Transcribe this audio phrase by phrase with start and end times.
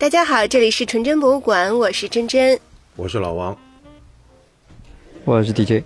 [0.00, 2.58] 大家好，这里是纯真博物馆，我是真真，
[2.96, 3.54] 我是老王，
[5.26, 5.84] 我是 DJ。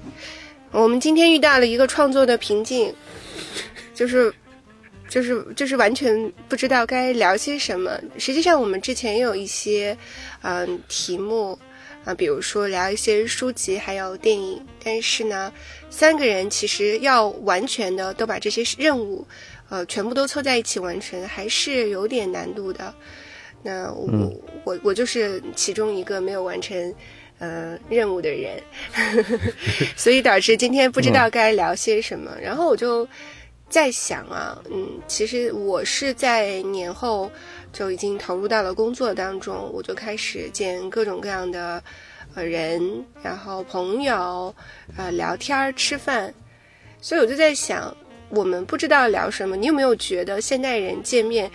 [0.71, 2.95] 我们今天遇到了一个创作的瓶颈，
[3.93, 4.33] 就是
[5.09, 7.91] 就是就是完全不知道该聊些什么。
[8.17, 9.99] 实际上，我们之前也有一些
[10.43, 11.59] 嗯题目
[12.05, 14.65] 啊，比如说聊一些书籍，还有电影。
[14.85, 15.53] 但是呢，
[15.91, 19.27] 三个人其实要完全的都把这些任务
[19.71, 22.95] 呃全部都凑在一起完成，还是有点难度的。
[23.65, 24.31] 那我
[24.65, 26.95] 我我就是其中一个没有完成
[27.39, 28.63] 呃任务的人，
[29.97, 32.31] 所以导致今天不知道该聊些什么。
[32.43, 33.09] 然后我就
[33.71, 37.31] 在想啊，嗯，其实我是在年后
[37.73, 41.83] 就已经投入到了工作当中，我就开始见各种各样的
[42.35, 44.55] 呃人，然后朋友
[44.95, 46.33] 呃聊天吃饭，
[47.01, 47.97] 所以我就在想，
[48.29, 49.57] 我们不知道聊什么。
[49.57, 51.51] 你有没有觉得现代人见面？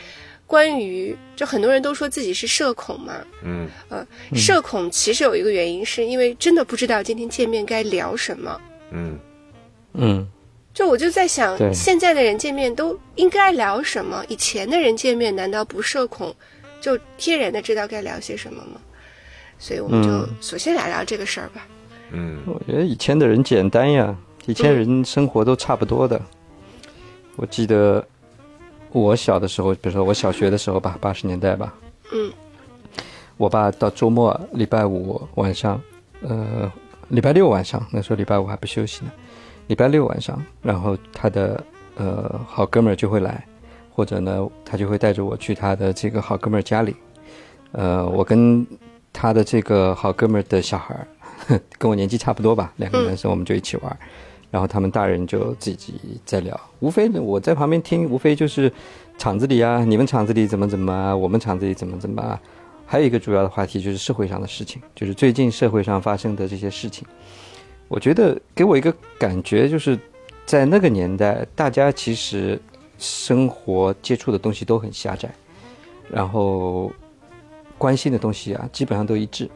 [0.49, 3.13] 关于就很多人都说自己是社恐嘛，
[3.43, 4.03] 嗯，呃，
[4.33, 9.19] 社恐其实有一个原因，是因为真的不知道今天见面该聊什么，嗯
[9.93, 10.27] 嗯，
[10.73, 14.25] 就我就在想，现在的人见面都应该聊什么？
[14.27, 16.35] 以前的人见面难道不社恐，
[16.81, 18.81] 就天然的知道该聊些什么吗？
[19.59, 21.67] 所以我们就索性来聊这个事儿吧。
[22.09, 26.19] 嗯，我觉得以前的人简单呀，以前人生活都差不多的。
[27.35, 28.03] 我记得。
[28.91, 31.73] 我小的时候，比如说我小学的时候吧，八十年代吧。
[32.11, 32.31] 嗯。
[33.37, 35.81] 我爸到周末，礼拜五晚上，
[36.21, 36.69] 呃，
[37.07, 39.11] 礼拜六晚上，那时候礼拜五还不休息呢。
[39.67, 41.63] 礼拜六晚上，然后他的
[41.95, 43.45] 呃好哥们儿就会来，
[43.93, 46.93] 或者呢，他就会带着我去他的这个好哥们儿家里。
[47.71, 48.67] 呃，我跟
[49.13, 50.93] 他的这个好哥们儿的小孩
[51.47, 53.99] 儿， 跟我年纪差不多吧，两个男生，我们就一起玩。
[54.51, 55.93] 然后他们大人就自己
[56.25, 58.71] 在聊，无非我在旁边听，无非就是
[59.17, 62.39] 厂子里啊，你们厂子里怎么怎么，我们厂子里怎么怎么。
[62.85, 67.07] 还有一个主要的话题就是社会上的事情，就是最近社会上发生的这些事情。
[67.87, 69.97] 我觉得给我一个感觉，就是
[70.47, 72.59] 在那个年代，大家其实
[72.97, 75.29] 生活接触的东西都很狭窄，
[76.09, 76.91] 然后
[77.77, 79.47] 关心的东西啊，基本上都一致，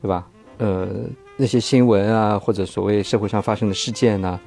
[0.00, 0.28] 对吧？
[0.58, 0.88] 呃。
[1.36, 4.38] 那些新闻啊，或者所谓社会上发生的事件呢，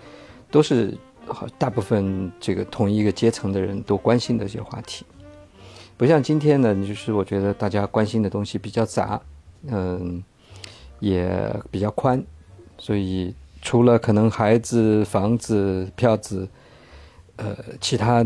[0.52, 0.96] 都是
[1.58, 5.06] 大部分这个同一个阶层的人都关心的一些话题。
[5.98, 9.20] 不像今天呢，就是我觉得大家关心的东西比较杂，
[9.68, 10.24] 嗯，
[11.00, 12.24] 也比较宽，
[12.78, 16.48] 所以除了可能孩子、房子、票子，
[17.38, 18.24] 呃，其他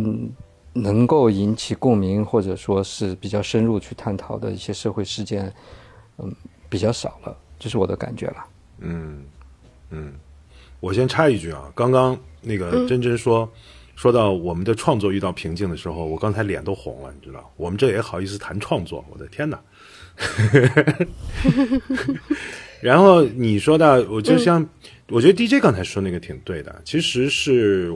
[0.74, 5.54] 能够引起共鸣或者说是比较深入去探讨的一些社会事件，
[6.18, 6.36] 嗯，
[6.70, 7.38] 比较少了。
[7.60, 8.46] 这是我的感觉了。
[8.82, 9.24] 嗯
[9.92, 10.14] 嗯，
[10.80, 13.50] 我先插一句啊，刚刚那个真真说
[13.96, 17.52] 说到我们的创作遇到瓶颈的时候，我刚才脸都红了，你知道？
[17.58, 19.04] 我们这也好意思谈创作？
[19.12, 19.60] 我的天哪！
[22.82, 24.66] 然后你说到，我就像
[25.10, 27.92] 我觉得 DJ 刚才说那个挺对的，其实是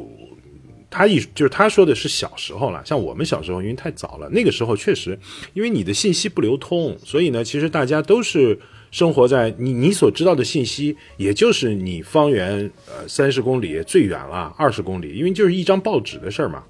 [0.89, 5.17] 他一就是他说的是小时候了，像我们小时候因为太早了，那个时候确实
[5.53, 8.59] 因为你的信息不流通，所以呢，其实大家都是。
[8.93, 16.63] 生活在你你所知道的信息，也就是你方圆呃三十公里最远了二十公里，因为就是一张报纸的事儿嘛，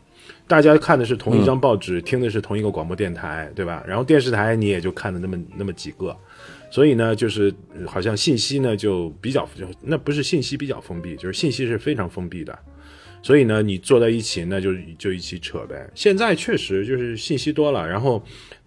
[0.47, 3.83] 大家看的是同一张报纸，听的是同一个广播电台，对吧？
[3.85, 6.17] 然后电视台你也就看了那么那么几个，
[6.71, 7.53] 所以呢，就是
[7.85, 12.57] 好像信息呢就比较就那不是信息比较封闭，就是信息是非常封闭的。
[13.21, 15.89] 所以呢，你坐在一起，那就就一起扯呗。
[15.95, 18.21] 现在确实就是信息多了，然后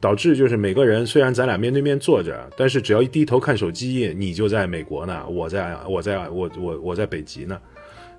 [0.07, 7.59] 导致就是每个人虽然咱俩面对面坐着，但是只要一低头看手机，你就在美国呢，我在我在我我我在北极呢，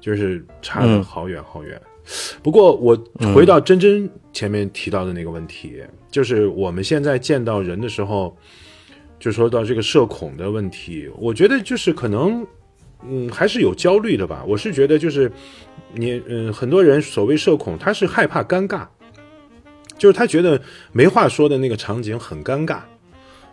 [0.02, 1.82] 就是差的好远好远。
[2.44, 2.94] 不过我
[3.34, 5.82] 回到真真前面提到的那个问题，
[6.12, 8.36] 就是我们现在见到人的时候，
[9.18, 12.46] 就说到这个社恐的问题，我觉得就是可能。
[13.08, 14.44] 嗯，还是有焦虑的吧。
[14.48, 15.32] 我是觉得，就是
[15.94, 18.88] 你，嗯，很多人所谓社恐，他是害怕尴尬，
[19.98, 22.80] 就是他觉得没话说的那个场景很尴尬，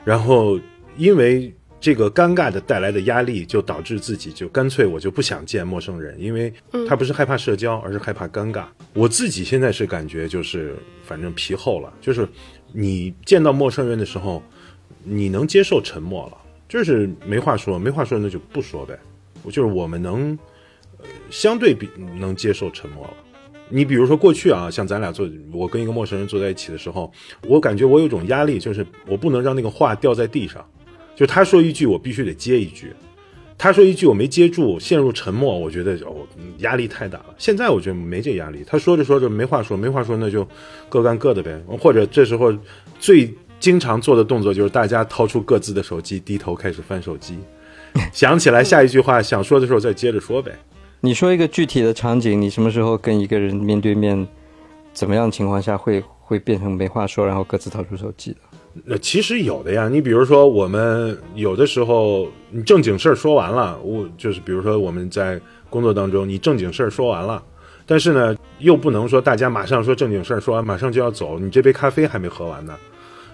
[0.05, 0.59] 然后
[0.97, 6.53] 因为这个尴尬的带来的压力，就导致自己就干脆我就不想见陌生人，因为
[6.89, 8.65] 他不是害怕社交，而是害怕尴尬。
[8.95, 12.27] 我自己现在是感觉就是反正皮厚了，就是
[12.73, 14.43] 你见到陌生人的时候，
[15.03, 16.39] 你能接受沉默了，
[16.69, 18.99] 就是没话说，没话说那就不说呗。
[19.51, 20.39] 就是我们能，
[20.99, 23.15] 呃，相对比能接受沉默了。
[23.69, 27.11] 你比如说过去啊，像咱俩坐，我跟一个陌生人坐在一起的时候，
[27.49, 30.65] 我感觉我有种压力，就是我不能让那个话掉在地上。
[31.17, 32.89] 就他说一句，我必须得接一句；
[33.57, 36.27] 他说一句，我没接住，陷入沉默，我觉得哦，
[36.59, 37.35] 压力太大了。
[37.39, 38.65] 现在我觉得没这压力。
[38.67, 40.47] 他说着说着没话说，没话说，那就
[40.89, 41.59] 各干各的呗。
[41.81, 42.53] 或者这时候
[42.99, 47.39] 最经常做的动作就是大家掏出各自的手机，低头开始翻手机，
[48.13, 50.53] 想起来下一句话想说的时候再接着说呗。
[51.05, 54.27] 你说一个具体的场景，你什么时候跟一个人面对面，
[54.95, 58.39] 怎么样情况下会会变成没话说，然后各自掏出手机的？
[58.87, 67.43] 那其实有的呀，你比如说我们有的时候，你正经事儿说完了，我就是比如说我们在工作当中，你正经事儿说完了，
[67.85, 72.75] 但是呢，又不能说大家马上说正经事儿说完马上就要走，你这杯咖啡还没喝完呢。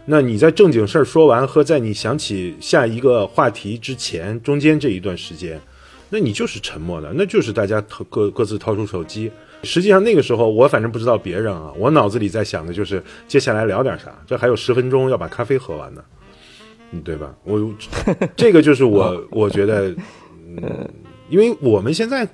[0.07, 5.61] 那你在正经事儿说完和在你想起下一个话题之前中间这一段时间，
[6.11, 9.31] 那你就是沉默的，那就是大家掏各各自掏出手机。
[9.63, 16.03] 实际上那个时候，我反正不知道别人啊，我脑子里在想的就是接下来聊点啥，这还有十分钟要把咖啡喝完呢，
[16.93, 17.35] 嗯，对吧？
[17.45, 17.73] 我
[18.35, 19.95] 这个就是我 我觉得，
[20.47, 20.89] 嗯，
[21.29, 22.27] 因为我们现在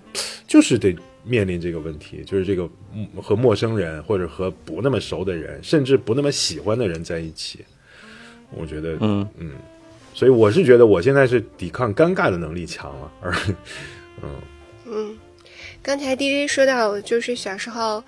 [0.47, 7.59] 就是得面临这个问题，就是这个嗯和陌生人或者和不那么熟的人，甚至不那么喜欢的人在一起，
[8.53, 9.51] 我觉得，嗯嗯，
[10.17, 13.35] 所以我是觉得我现在是抵抗尴尬的能力强了，而
[14.25, 14.31] 嗯。
[14.87, 15.19] 嗯，
[15.83, 18.03] 刚才 DJ 说到，就是小时候，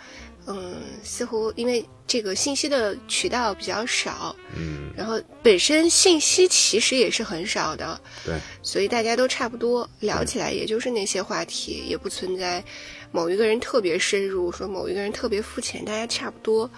[0.47, 12.65] 嗯，似乎因为这个信息的渠道比较少，嗯，然后本身信息其实也是很少的，对，所以大家都差不多，聊起来也就是那些话题，也不存在
[13.13, 16.71] 某一个人特别深入，说某一个人特别肤浅，大家差不多。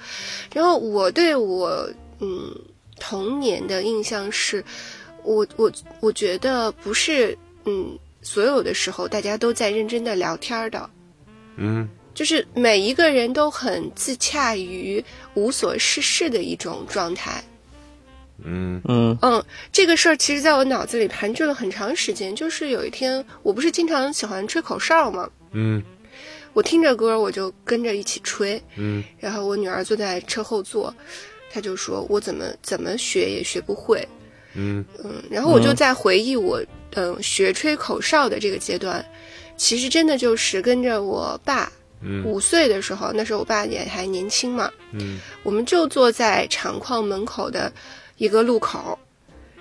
[0.52, 1.88] 然后我对我
[2.18, 2.52] 嗯
[2.98, 4.64] 童年的印象是，
[5.24, 10.90] 我我我觉得不是嗯所有的时候大家都在认真的聊天儿的，
[11.56, 15.02] 嗯就是每一个人都很自洽于
[15.34, 17.42] 无所事事的一种状态。
[18.42, 22.34] 嗯嗯嗯，这个事儿其实在我脑子里盘踞了很长时间。
[22.34, 25.28] 就是有一天，我不是经常喜欢吹口哨吗？
[25.52, 25.82] 嗯
[26.52, 28.60] 我听着歌，我就跟着一起吹。
[28.76, 30.94] 嗯然后我女儿坐在车后座，
[31.50, 34.06] 她就说我怎么怎么学也学不会。
[34.54, 36.62] 嗯嗯，然后我就在回忆我
[36.96, 39.04] 嗯、学吹口哨的这个阶段，
[39.56, 41.70] 其实真的就是跟着我爸
[42.02, 42.24] 嗯。
[42.24, 45.20] 五岁的时候，那时候我爸也还年轻嘛，嗯。
[45.44, 47.72] 我们就坐在厂矿门口的
[48.16, 48.98] 一个路口，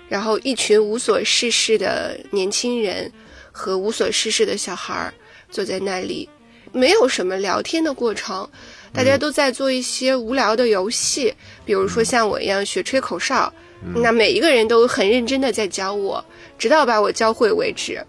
[0.08, 3.10] 然后一群无所事事的年轻人
[3.52, 5.14] 和无所事事的小孩儿
[5.50, 6.28] 坐在那里，
[6.72, 8.48] 没有什么聊天的过程，
[8.92, 11.32] 大家都在做一些无聊的游戏，
[11.64, 13.52] 比如说像我一样学吹口哨，
[13.96, 16.24] 那每一个人都很认真的在教我，
[16.58, 18.04] 直到把我教会为止。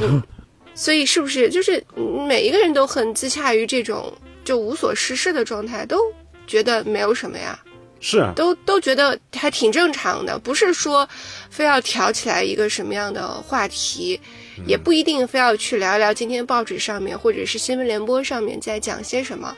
[0.00, 0.22] 嗯
[0.74, 4.12] 所以是不是就是嗯每一个人都很自洽于这种
[4.44, 6.00] 就无所事事的状态，都
[6.46, 7.56] 觉得没有什么呀？
[8.00, 11.08] 是啊，都都觉得还挺正常的，不是说
[11.48, 14.20] 非要挑起来一个什么样的话题，
[14.66, 19.56] 也不一定非要去聊聊今天报纸上面或者是新闻联播上面在讲些什么。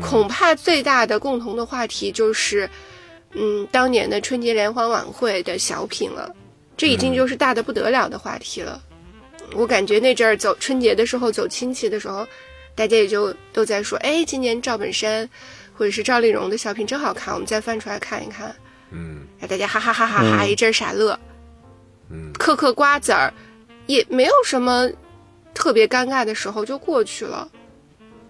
[0.00, 2.70] 恐怕最大的共同的话题就是，
[3.32, 6.34] 嗯，当年的春节联欢晚会的小品了，
[6.76, 8.82] 这已经就是大的不得了的话题了。
[9.54, 12.26] 我感觉那阵儿走春节的时候走亲戚的时候，
[12.74, 15.28] 大家也就都在说，哎，今年赵本山
[15.74, 18.54] 或者是赵丽蓉的小品真好看，我们再翻出来看一看。
[18.90, 21.18] 嗯哎，大家哈哈哈哈哈一阵傻乐，
[22.10, 23.32] 嗯嗑嗑瓜子儿，
[23.86, 24.90] 也没有什么
[25.54, 27.48] 特别尴尬的时候就过去了。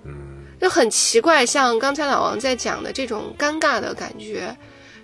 [0.05, 4.55] 嗯就很奇怪，像刚才老王在讲的这种尴尬的感觉，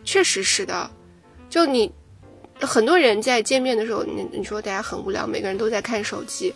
[0.07, 0.91] 确实是的。
[1.51, 1.93] 就你
[2.61, 6.55] 很多人在见面的时候，你你说大家很无聊，每个人都在看手机，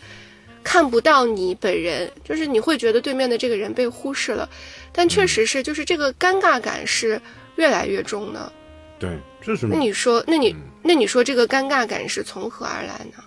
[0.64, 4.48] 看不到你本人，就是你会觉得对面的这个人被忽视了。
[4.92, 7.20] 但确实是，就是这个尴尬感是
[7.56, 8.50] 越来越重的。
[8.98, 13.22] 对，这是那你说，那你那你说这个尴尬感是从何而来呢？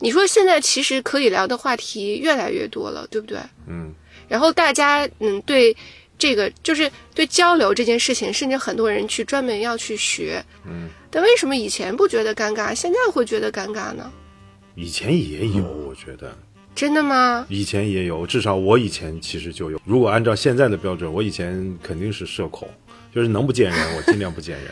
[0.00, 3.38] 你说现在其实可以聊的话题越来越多了，对不对？
[3.66, 3.92] 嗯
[4.28, 5.76] 然后大家嗯对
[6.18, 10.44] 这个就是对交流这件事情，甚至很多人去专门要去学。
[10.66, 14.10] 嗯，但为什么以前不觉得尴尬，现在会觉得尴尬呢？
[14.74, 16.36] 以前也有，我觉得
[16.74, 17.46] 真的吗？
[17.48, 19.80] 以前也有，至少我以前其实就有。
[19.84, 22.68] 如果按照现在的标准，我以前肯定是社恐，
[23.14, 24.70] 就是能不见人我尽量不见人，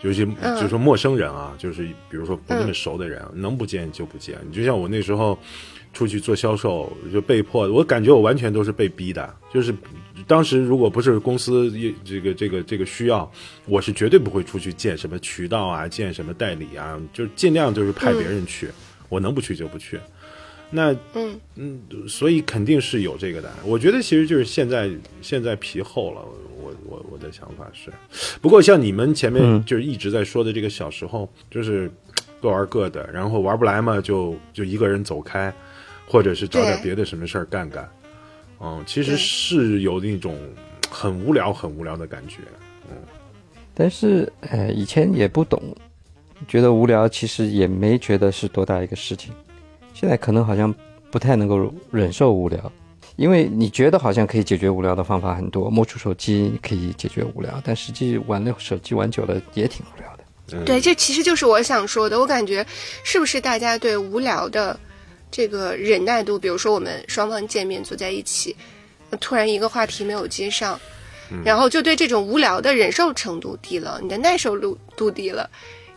[0.00, 0.24] 尤其
[0.56, 4.36] 就是说陌生人啊，就是比如说不那么熟的人，能不见就不见。
[4.48, 5.38] 你就像我那时候
[5.92, 9.74] 出去做销售，就被迫，我感觉我完全都是被逼的，就是
[10.26, 13.30] 当时如果不是公司也这个这个这个需要，
[13.66, 18.68] 我是绝对不会出去见什么渠道啊，见什么代理啊，就是尽量就是派别人去，
[19.08, 19.98] 我能不去就不去。
[20.72, 23.50] 那嗯嗯，所以肯定是有这个的。
[23.64, 24.88] 我觉得其实就是现在
[25.20, 26.20] 现在皮厚了，
[26.62, 27.90] 我我我的想法是。
[28.40, 31.90] 不过像你们前面嗯就是一直在说的这个小时候，就是
[32.40, 35.52] 各玩各的，然后玩不来嘛，就就一个人走开，
[36.10, 37.88] 或者是找点别的什么事儿干干。
[38.60, 40.36] 嗯，其实是有那种
[40.90, 42.38] 很无聊、很无聊的感觉。
[42.90, 42.96] 嗯
[43.72, 45.62] 但是呃，以前也不懂，
[46.46, 49.32] 觉得无聊，其实也没觉得是多大一个事情。
[49.94, 50.74] 现在可能好像
[51.10, 52.70] 不太能够忍受无聊，
[53.16, 60.64] 因为你觉得好像可以解决无聊的方法很多，摸出手机可以解决无聊，但实际玩了手机玩久了也挺无聊的。
[60.66, 62.18] 对，这其实就是我想说的。
[62.20, 62.66] 我感觉
[63.04, 64.78] 是不是大家对无聊的
[65.30, 68.54] 这个忍耐度，比如说我们双方见面坐在一起，
[69.20, 70.78] 突然一个话题没有接上，
[71.44, 75.48] 然后就对这种无聊的忍受程度低了，你的耐受度度低了，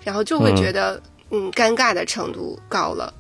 [0.04, 3.14] 然后就会觉得嗯尴尬的程度高了。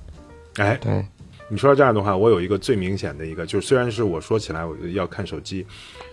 [0.58, 1.04] 哎，对，
[1.50, 5.66] 你说到这样的话，我有一个最明显的一个，就是虽然是我说起来我要看手机，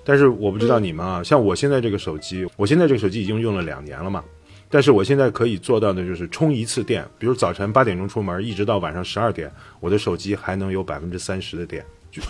[0.04, 4.24] 但是我不知道你们啊，像我现在这个手机，我现在这个手机已经用了两年了嘛。
[4.70, 9.50] 但是我现在可以做到的就是充一次电，比如早晨八点钟出门，一直到晚上十二点，
[9.80, 12.22] 我的手机还能有百分之三十的电，就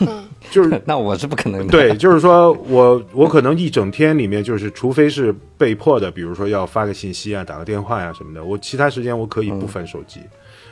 [0.50, 1.70] 就是 那我是不可能的。
[1.70, 10.20] 对，就是说我我可能一整天里面，就是除非是被迫的，比如说要发个信息啊、打个电话呀、什么的，我其他时间我可以不翻手机。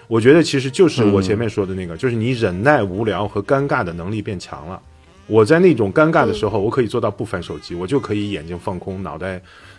[0.06, 4.80] 我觉得其实就是我前面说的那个，就是你忍耐无聊和尴尬的能力变强了。
[5.26, 9.38] 我在那种尴尬的时候，我可以做到不翻手机，我就可以眼睛放空，脑袋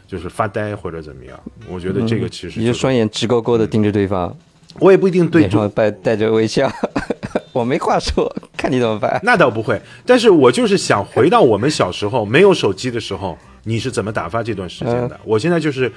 [0.09, 1.39] 就是发呆或者怎么样。
[1.69, 4.35] 我觉得这个其实你就双眼直勾勾的盯着对方，
[4.79, 6.71] 我也不一定对脸上带带着微笑，
[7.53, 9.19] 我没话说，看你怎么办。
[9.23, 15.19] 那倒不会，但是我就是想回到我们小时候没有手机的时候，你是怎么打发这段时间的？
[15.23, 15.91] 我现在就是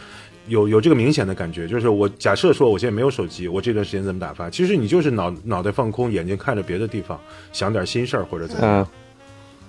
[0.48, 4.50] 有有这个明显的感觉，就是我假设说我现在没有手机，我这段时间怎么打发？
[4.50, 7.18] 其实你就是脑脑袋放空，眼睛看着别的地方，
[7.52, 8.82] 想点心事儿或者怎么样。
[8.82, 8.86] 嗯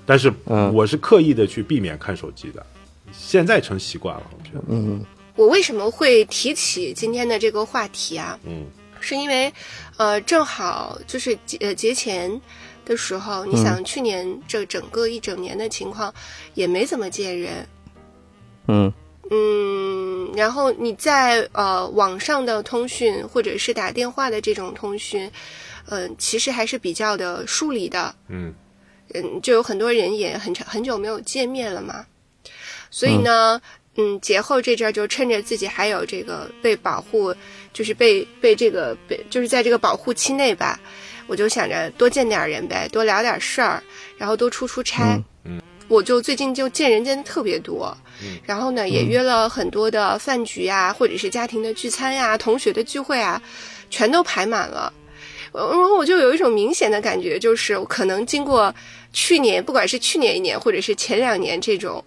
[0.06, 2.66] 但是嗯我是刻意的去避免看手机的，
[3.14, 4.64] 现在成习惯了，我觉得。
[4.68, 5.06] 嗯。
[5.36, 8.38] 我为什么会提起今天的这个话题啊？
[8.46, 8.66] 嗯。
[9.00, 9.52] 是因为，
[9.98, 12.42] 呃，正好就是节呃节前
[12.86, 16.14] 的时候，你想去年这整个一整年的情况
[16.54, 17.68] 也没怎么见人，
[18.68, 18.94] 嗯。
[19.32, 25.30] 嗯，然后你在呃网上的通讯或者是打电话的这种通讯，
[25.88, 28.54] 嗯、其实还是比较的疏离的，嗯。
[29.14, 32.06] 嗯，就有很多人也很长很久没有见面了嘛，
[32.94, 33.60] 所以呢，
[33.96, 37.34] 嗯，节后这阵儿就趁着自己还有这个被保护，
[37.74, 40.80] 就是被被这个被就是在这个保护期内吧，
[41.26, 43.82] 我就想着多见点人呗，多聊点事儿，
[44.16, 45.20] 然后多出出差。
[45.44, 45.60] 嗯
[45.90, 53.42] 我就最近就见人见的特别多，嗯然后呢也约了很多的饭局呀，或者是家庭的聚餐呀、同学的聚会啊，
[53.90, 54.92] 全都排满了。
[55.52, 58.74] 呃然后我就有一种明显的感觉，就是可能经过
[59.12, 62.04] 去年，不管是去年一年，或者是前两年这种，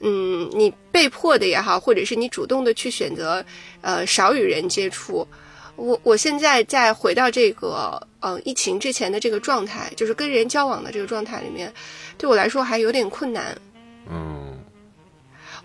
[0.00, 3.44] 嗯，你被迫的也好，或者是你主动的去选择，
[3.80, 5.26] 呃，少与人接触。
[5.76, 11.72] 我我现在再回到这个呃疫情之前的这个状态，就是跟人交往的这个状态里面，
[12.16, 13.56] 对我来说还有点困难。
[14.10, 14.58] 嗯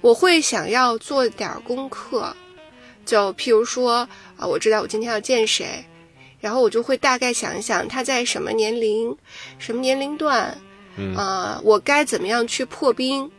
[0.01, 2.35] 我会想要做点儿功课，
[3.05, 5.83] 就譬如说啊、我知道我今天要见谁，
[6.39, 9.15] 然后我就会大概想一想他在什么年龄、
[9.57, 10.55] 什么年龄段，
[10.97, 13.31] 嗯啊、我该怎么样去破冰。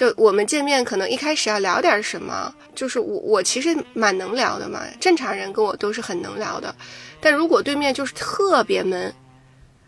[0.00, 6.74] 就我们见面可能一开始要聊点什么，就是我我其实蛮能聊的嘛，正常人跟我都是很能聊的，
[7.20, 9.12] 但如果对面就是特别闷，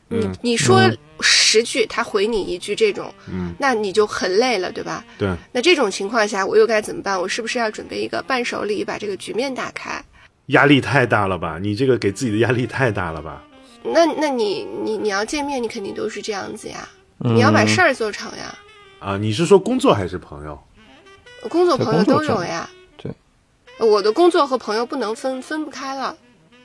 [0.08, 0.82] 你嗯你说
[1.22, 5.02] 十句他回你一句这种，嗯，那你就很累了，对吧？
[5.16, 7.18] 对，那这种情况下，我又该怎么办？
[7.18, 10.04] 我是不是要准备一个伴手礼，把这个局面打开？
[10.48, 11.58] 压力太大了吧？
[11.58, 13.42] 你这个给自己的压力太大了吧？
[13.82, 16.86] 那那你你你要见面，你肯定都是这样子呀，
[17.24, 18.54] 嗯你要把事儿做成呀。
[19.02, 20.56] 啊，你是说工作还是朋友？
[21.48, 22.70] 工作朋友都有呀。
[22.96, 23.12] 对，
[23.78, 26.16] 我的工作和朋友不能分分不开了。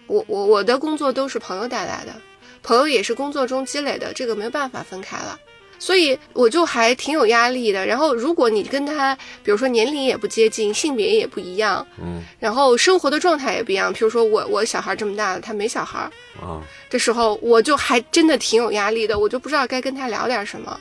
[0.05, 2.13] 我我我的工作都是朋友带来的，
[2.61, 5.37] 朋友也是工作中积累的，这个没有办法分开了。
[5.79, 7.85] 所以我就还挺有压力的。
[7.85, 13.91] 然后如果你跟他，比如说年龄也不接近，性别也不一样，嗯然后生活的状态也不一样。
[13.91, 15.99] 比如说我我小孩这么大了，他没小孩，
[16.39, 20.79] 啊，这时候我就还真的挺有压力的，我就不知道该跟他聊点什么。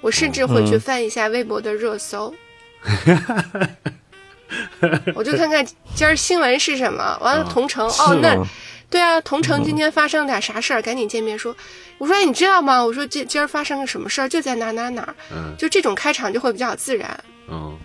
[0.00, 2.32] 我甚至会去嗯翻一下微博的热搜，
[5.14, 7.16] 我就看看今儿新闻是什么。
[7.20, 8.36] 完了，啊同城、是哦，那？
[8.88, 11.54] 对啊，同城今天发生点啥事儿，赶紧见面说。
[11.98, 12.82] 我说哎，你知道吗？
[12.84, 15.14] 我说今今儿发生了什么事儿，就在哪哪哪儿。
[15.32, 17.18] 嗯就这种开场就会比较自然。
[17.50, 17.76] 嗯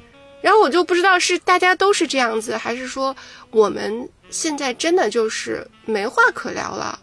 [0.41, 3.15] 然后我就不知道是大家都是这样子，还是说
[3.49, 6.99] 我们现在真的就是没话可聊了。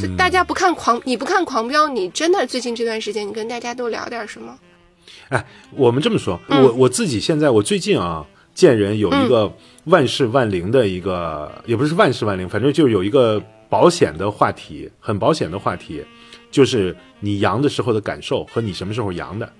[0.00, 4.58] 就嗯，大家不看狂，你不看狂飙，你真的最近这段时间，你跟大家都聊点什么？
[5.28, 8.24] 哎，我们这么说，嗯我我自己现在我最近啊
[8.54, 9.52] 见人有一个
[9.84, 16.02] 万事万灵的一个，也不是万事万灵，反正就是有一个保险的话题，很保险的话题，
[16.50, 19.52] 就是你阳的时候的感受和你什么时候阳的，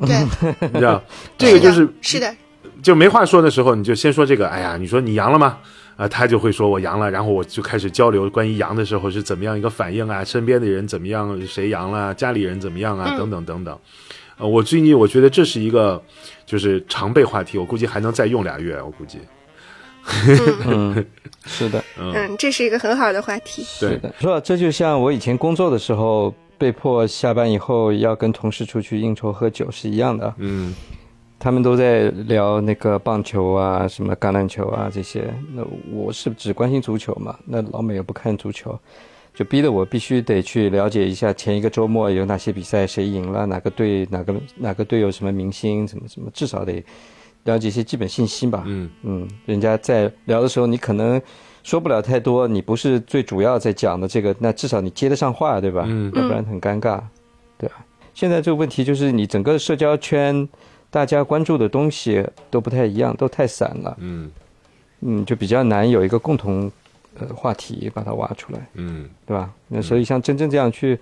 [0.00, 0.26] 对，
[0.72, 1.02] 你知道，
[1.38, 2.34] 这个就是是的，
[2.82, 4.48] 就没话说的时候，你就先说这个。
[4.48, 5.58] 哎呀，你说你阳了吗？
[5.96, 13.78] 啊，他就会说我阳了，然后我就开始交流关于阳的时候是怎么样一个反应啊，身边的人怎么样，谁阳了，家里人怎么样啊，等等等等。
[14.38, 16.02] 呃，我最近我觉得这是一个
[16.46, 19.18] 就是常备话题，我估计还能再用俩月，我估计。
[20.66, 21.06] 嗯，
[21.44, 23.62] 是的，嗯，这是一个很好的话题。
[23.62, 30.34] 是的，说这就像我以前工作的时候，被迫下班以后要跟同事出去应酬喝酒是一样的。
[30.38, 30.74] 嗯。
[31.42, 35.34] 他们都在聊那个棒球啊，什么橄榄球啊这些。
[35.52, 37.36] 那我是只关心足球嘛？
[37.44, 38.78] 那老美又不看足球，
[39.34, 46.80] 就逼得我必须得去了解一下前一个周末有哪些比赛，谁赢了，哪个队哪个哪个队有什么明星，什么什么，至少得
[47.42, 48.62] 了解一些基本信息吧。
[48.66, 51.20] 嗯嗯，人家在聊的时候，你可能
[51.64, 55.86] 说不了太多，你不是最主要在讲的这个，那至少你接得上话，对吧？
[55.88, 57.00] 嗯，要不然很尴尬，
[57.58, 57.84] 对吧？
[58.14, 60.48] 现在这个问题就是你整个社交圈。
[60.92, 63.96] 大家关注的东西都不太一样，都太散了。
[63.98, 64.30] 嗯，
[65.00, 66.70] 嗯，就比较难有一个共同
[67.18, 68.68] 呃话题把它挖出来。
[68.74, 69.50] 嗯，对吧？
[69.68, 70.98] 那所以像真真这样去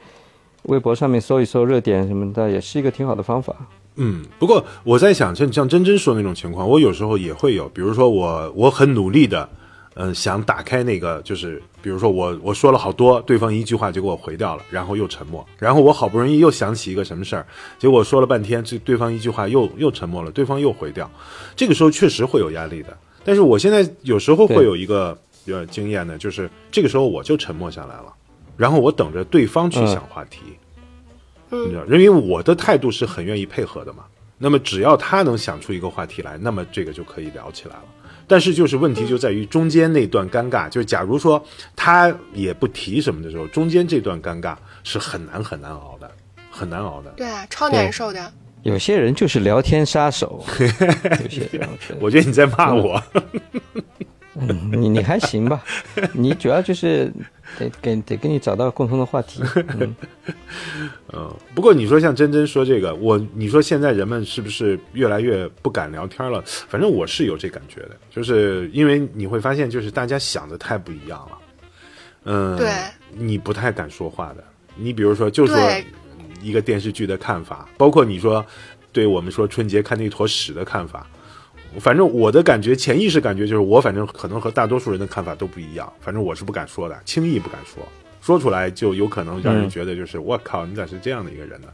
[0.63, 3.57] 微博上面搜一搜热点什么的，也是一个挺好的方法。
[3.97, 9.49] 嗯，不过我在想，像像真真说那种情况，我有时候也会有，比如说我我很努力的。
[9.95, 17.45] 嗯，想打开那个，就是比如说我我说了好多，对方一句话就给我回掉了，然后又沉默，然后我好不容易又想起一个什么事儿，
[17.79, 21.11] 结果说了半天，这对方一句话又又沉默了，对方又回掉，
[21.57, 22.97] 这个时候确实会有压力的。
[23.25, 25.17] 但是我现在有时候会有一个
[25.47, 28.15] 呃经验呢，就是这个时候我就沉默下来了，
[28.57, 30.41] 然后我等着对方去想话题，
[31.51, 34.05] 你知道，因为我的态度是很愿意配合的嘛。
[34.39, 37.83] 那么只要他能想出一个话题来，那么这个就可以聊起来了。
[38.31, 41.45] 但是就是问题就在于中间那段尴尬，就是假如说
[41.75, 46.09] 他也不提什么的时候，中间这段尴尬是很难很难熬的，
[46.49, 47.11] 很难熬的。
[47.17, 48.33] 对啊，超难受的。
[48.63, 50.45] 有些人就是聊天杀手。
[51.25, 51.69] 有些人，
[51.99, 53.03] 我觉得你在骂我。
[54.37, 55.63] 嗯，你你还行吧？
[56.15, 57.13] 你主要就是
[57.59, 59.43] 得给得跟你找到共同的话题。
[59.81, 59.97] 嗯，
[61.13, 61.35] 嗯。
[61.55, 66.41] 不过你说像真真说这个，我你说现在人们是不是越来越不敢聊天了？
[66.47, 71.39] 反正我是有这感觉的，就是因为你会发现，就是大家想的太不一样了。
[72.25, 72.71] 嗯，对，
[73.13, 74.45] 你不太敢说话的。
[74.77, 75.57] 你比如说，就说
[76.41, 78.45] 一个电视剧的看法，包括你说
[78.93, 81.05] 对我们说春节看那坨屎的看法。
[81.79, 85.93] 反正我的感觉，潜意识感觉就是我，反正可能和大多数人的看法都不一样。
[86.01, 87.87] 反正我是不敢说的，轻易不敢说，
[88.21, 91.69] 说出来就有可能让人觉得就是我靠，你咋是这样的一个人呢？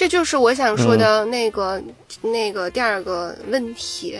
[0.00, 1.78] 这就是我想说的那个
[2.22, 4.18] 那个第二个问题。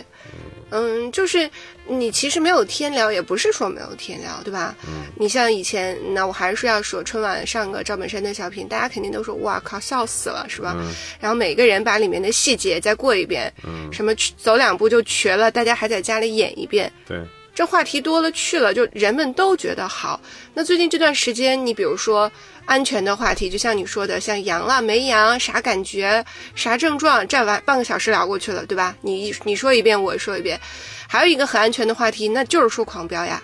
[0.69, 1.49] 嗯，就是
[1.87, 4.75] 你其实没有天聊，也不是说没有天聊，对吧？
[4.87, 10.75] 嗯，你像以前，那我还是要说春晚上个赵本山的小品，大家肯定都说哇靠，笑死了，是吧？
[10.77, 17.19] 嗯，然后每个人把里面的细节再过一遍，嗯，什么走两步就瘸了，大家还在家里演一遍，对，
[17.61, 20.19] 这话题多了去了，就人们都觉得好。
[20.55, 22.31] 那最近这段时间，你比如说。
[22.65, 26.23] 安全的话题，就像你说的，像阳了没阳，啥感觉，
[26.55, 28.95] 啥症状，这完半个小时聊过去了，对吧？
[29.01, 30.59] 你你说一遍，我说一遍。
[31.07, 33.41] 还有一个很安全的话题，那就是说狂飙呀。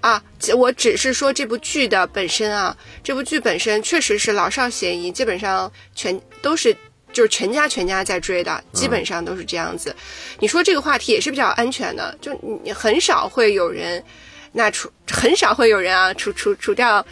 [0.00, 0.22] 啊，
[0.56, 6.74] 我只是说这部剧的本身啊，这部剧本身确实是老少咸宜，基本上全都是
[7.12, 9.94] 就是全家全家在追的，基本上都是这样子。
[10.38, 12.32] 你说这个话题也是比较安全的，就
[12.64, 14.02] 你很少会有人，
[14.52, 17.04] 那除很少会有人啊，除除除掉。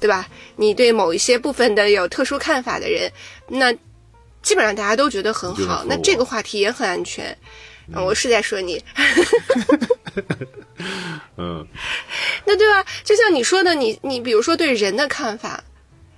[0.00, 0.28] 对吧？
[0.56, 3.10] 你对某一些部分的有特殊看法的人，
[3.48, 3.72] 那
[4.42, 5.82] 基本上大家都觉得很好。
[5.88, 7.34] 那这个话题也很安全。
[7.94, 8.84] 我是在说你。
[11.38, 11.66] 嗯。
[12.44, 12.84] 那对吧？
[13.02, 15.64] 就像你说的，你你比如说对人的看法，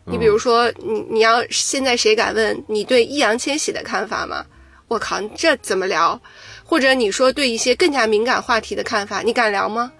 [0.06, 4.44] 你比如说你你要现在谁敢问你对易烊千玺的看法吗？
[4.88, 6.20] 我靠，这怎么聊？
[6.64, 9.92] 或者你说对一些更加敏感话题的看法，你敢聊吗？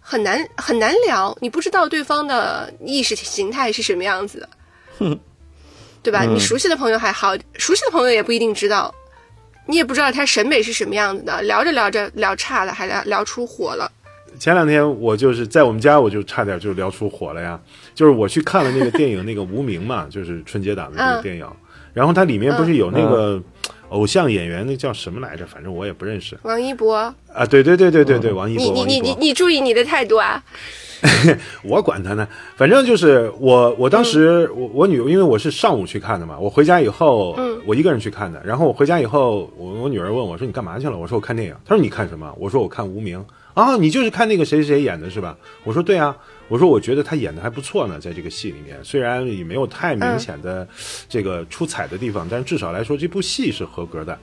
[0.00, 4.48] 很难很难聊，你不知道对方的意识形态是什么样子的，
[6.02, 6.24] 对吧？
[6.24, 8.94] 你熟悉的朋友还好，熟悉的朋友也不一定知道，
[9.66, 11.42] 你也不知道他审美是什么样子的。
[11.42, 13.92] 聊着聊着聊差了，还聊聊出火了。
[14.42, 17.60] 前两天我就是在我们家，我就差点就聊出火了呀。
[17.94, 21.46] 就是我去看了那个电影，那个《无名》嘛， 就是春节档的那个电影，
[21.94, 23.40] 然后它里面不是有那个。
[23.90, 25.44] 偶像演员那叫什么来着？
[25.44, 26.34] 反正我也不认识。
[26.44, 28.72] 王一博啊，对对对对对对，王一博。
[28.72, 30.42] 你你你你注意你的态度啊！
[31.62, 32.26] 我管他呢，
[32.56, 38.42] 反正就是我我当时我我女，因为我是上午去看的嘛，我回家以后，嗯，我一个人去看的。
[38.42, 43.22] 然后我回家以后，我我女儿问我说：“你干嘛去了？”我说：“我看电影。”她说：“你看什么？”我说：“我看无名。”
[43.54, 45.36] 啊，你就是看那个谁谁演的是吧？
[45.64, 46.16] 我说：“对啊。”
[46.48, 50.66] 我说：“我觉得他演的还不错呢，在这个戏里面，虽然也没有太明显的
[51.08, 54.18] 这个出彩的地方，但是至少来说，这部戏是合格的。”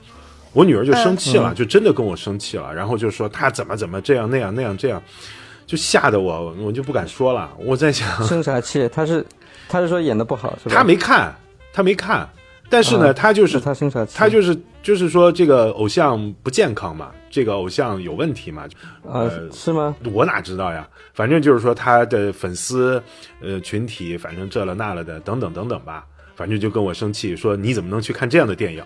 [0.52, 5.00] 我女儿就生气嗯了，就真的跟我生气了，然后就说他怎么怎么这样那样那样这样，
[5.64, 7.48] 就吓得我我就不敢说了。
[7.56, 8.88] 我在想，生啥气？
[8.92, 9.24] 他是
[9.68, 10.74] 他是说演的不好是吧？
[10.74, 11.32] 他没看，
[11.72, 12.28] 他没看，
[12.68, 14.12] 但是呢，啊他就是那他生啥气？
[14.16, 18.68] 他就是就是说这个偶像不健康嘛，这个偶像有问题嘛，
[19.04, 19.96] 呃是吗？
[20.12, 20.86] 我哪知道呀？
[21.14, 23.02] 反正就是说他的粉丝
[23.40, 26.04] 呃群体，反正这了那了的，等等等等吧。
[26.34, 28.82] 反正就跟我生气，说你怎么能去看这样的电影？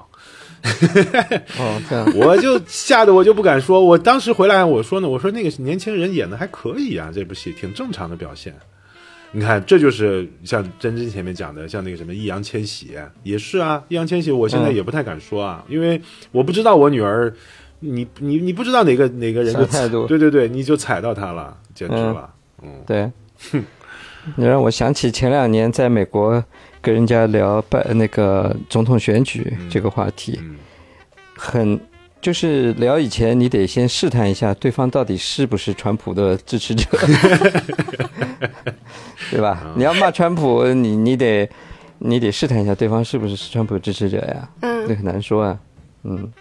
[1.59, 3.85] 哦，这样 我就吓得我就不敢说。
[3.85, 8.53] 我当时回来我说呢，我说那个年轻人演的还可以啊，这部戏挺正常的表现。
[9.31, 13.83] 你看，这就是像真真前面讲的，像那个什么易烊千玺也是啊。
[13.89, 16.01] 易烊千玺，我现在嗯也不太敢说啊，因为
[16.33, 17.33] 我不知道我女儿，
[17.81, 22.31] 你你你不知道哪个哪个人就啥态度对对对，你就踩到他了，简直了。
[22.63, 23.11] 嗯对。
[24.37, 26.43] 你让我想起前两年在美国
[26.81, 30.57] 跟人家聊拜那个总统选举这个话题，嗯
[31.37, 31.79] 很
[32.23, 36.89] 就是聊以前你得先试探一下对方到底是不是川普的支持者，
[39.31, 39.61] 对吧？
[39.67, 41.47] 嗯你要骂川普，你你得
[41.99, 45.59] 你得试探一下对方是不是川普支持者呀，嗯这很难说啊，
[46.05, 46.33] 嗯。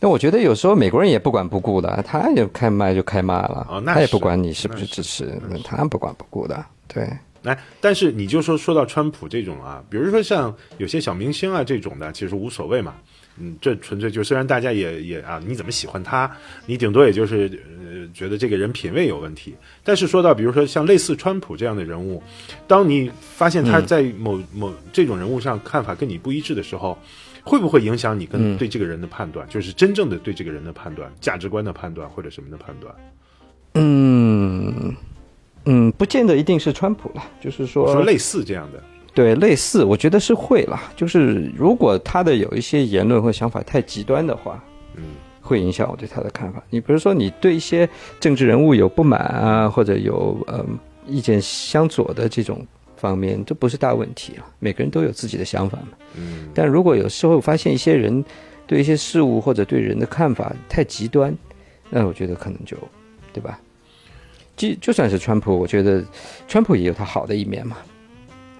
[0.00, 7.08] 但我觉得有时候美国人也不管不顾的，他也开麦就开骂了，哦那他也不管你是不是支持，他不管不顾的，对。
[7.42, 12.94] 来，但是你就说说到川普这种啊，比如说像有些小明星啊这种的，其实无所谓嘛。
[13.40, 16.28] 嗯，这纯粹就虽然大家也也啊，你怎么喜欢他，
[16.66, 19.54] 你顶多也就是呃觉得这个人品味有问题。
[19.84, 22.20] 但是说到比如说像类似川普这样的人物，
[22.66, 26.98] 当你发现他在某、某这种人物上看法跟你不一致的时候，
[27.48, 29.48] 会不会影响你跟对这个人的判断？
[29.48, 32.94] 就是真正的对这个人的判断、价值观的判断或者什么的判断？
[33.74, 34.94] 嗯
[35.64, 38.82] 嗯，不见得一定是川普了，就是说说类似这样的，
[39.14, 40.82] 对类似，我觉得是会啦。
[40.94, 44.62] 就是如果他的有一些言论或想法太极端的话，
[44.96, 45.02] 嗯
[45.40, 46.62] 会影响我对他的看法。
[46.68, 47.88] 你比如说，你对一些
[48.20, 50.62] 政治人物有不满啊，或者有呃
[51.06, 52.66] 意见相左的这种
[52.98, 54.44] 方面，这不是大问题啊。
[54.58, 55.88] 每个人都有自己的想法嘛。
[56.16, 58.24] 嗯但如果有时候发现一些人
[58.66, 61.34] 对一些事物或者对人的看法太极端，
[61.88, 62.76] 那我觉得可能就，
[63.32, 63.58] 对吧？
[64.56, 66.04] 就就算是川普，我觉得
[66.48, 67.76] 川普也有他好的一面嘛。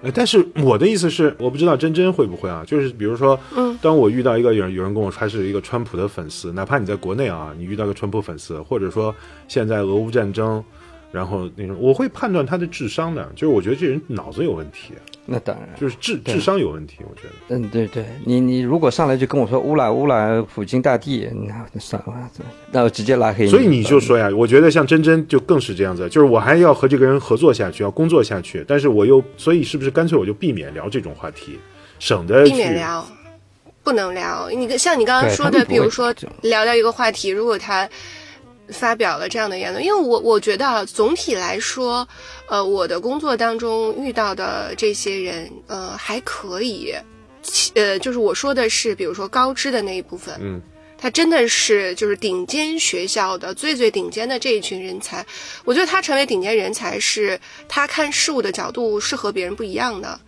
[0.01, 2.63] 呃，但是我的意思是，我不知道真真会不会啊？
[2.65, 9.13] 就是比如说，嗯，当我遇到一个有人有人跟我说他是一个川普的粉丝，哪怕你在国内啊，你遇到个川普粉丝，或者说
[9.49, 10.63] 现在俄乌战争，
[11.11, 14.93] 然后那种，我会判断他的智商的，就是我觉得这人脑子有问题，
[15.25, 17.55] 那当然，就是智智商有问题，我觉得。
[17.55, 22.29] 嗯，对对，你你如果上来就跟我说乌拉乌拉普京大帝，那那算了，
[22.71, 23.49] 那我直接拉黑你。
[23.49, 31.57] 所以你就说呀，我觉得像真真就更是这样子，就是我还要和这个人合作下去，要工作下去，但是我又，所以是不是干脆我就避免聊这种话题，
[31.97, 33.03] 省得避免聊，
[33.83, 34.47] 不能聊。
[34.51, 37.89] 你像你刚刚说的，比如说聊聊到一个话题，如果他
[38.71, 42.07] 发表了这样的言论，因为我我觉得啊，总体来说，
[42.47, 46.93] 呃，我的工作当中遇到的这些人，呃，还可以。
[47.41, 50.61] 其呃，就是我说的是，比如说高知的那一部分，嗯，
[50.97, 55.25] 他真的是就是顶尖学校的最最顶尖的这一群人才。
[55.63, 60.19] 我觉得他成为顶尖人才，是他看事物的角度是和别人不一样的。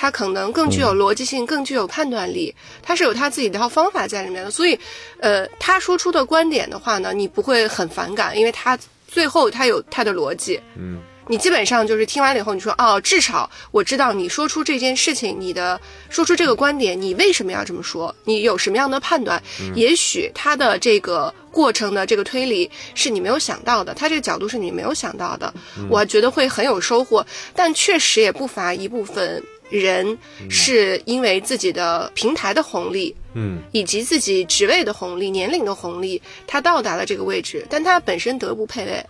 [0.00, 4.48] 他可能更具有逻辑性，更具有判断力，他是有他自己的一套方法在里面的。
[4.48, 4.78] 所以，
[5.18, 10.60] 呃，他说出的观点的话呢，你不会很反感，因为他最后他有他的逻辑。
[10.76, 18.14] 嗯，你基本上就是听完了以后，你说哦，至少我知道你说出这件事情，你的说出这个观点，你为什么要这么说？
[18.22, 19.42] 你有什么样的判断？
[19.74, 25.52] 也许他的这个过程的这个推理是你没有想到的，他这个角度是你没有想到的，
[25.90, 27.26] 我觉得会很有收获。
[27.52, 39.04] 但确实也不乏一部分人是因为自己的平台的红利，嗯，以及自己职位的红利、年龄的红利，他到达了这个位置，但他本身德不配位。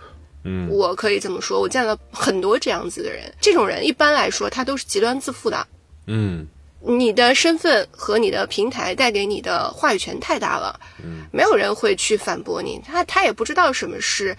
[0.44, 3.32] 嗯，我可以这么说，我见了很多这样子的人。
[3.40, 5.66] 这种人一般来说，他都是极端自负的。
[6.06, 6.46] 嗯，
[6.80, 12.80] 你的身份和你的平台带给你的话语权太大了，嗯，没有人会去反驳你。
[12.86, 14.36] 他他也不知道什么是。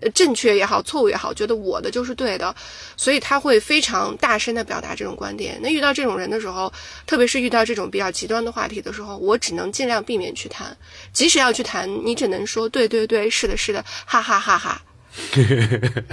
[0.00, 2.54] 呃，正确也好，错误也好，觉得我的就是对的，
[2.96, 5.58] 所以他会非常大声的表达这种观点。
[5.62, 6.72] 那遇到这种人的时候，
[7.06, 10.76] 特别是遇到这种比较极端的话题的时候，我只能尽量避免去谈。
[11.12, 14.80] 即使要去谈，你只能说对对对，是的，是的，哈哈哈哈。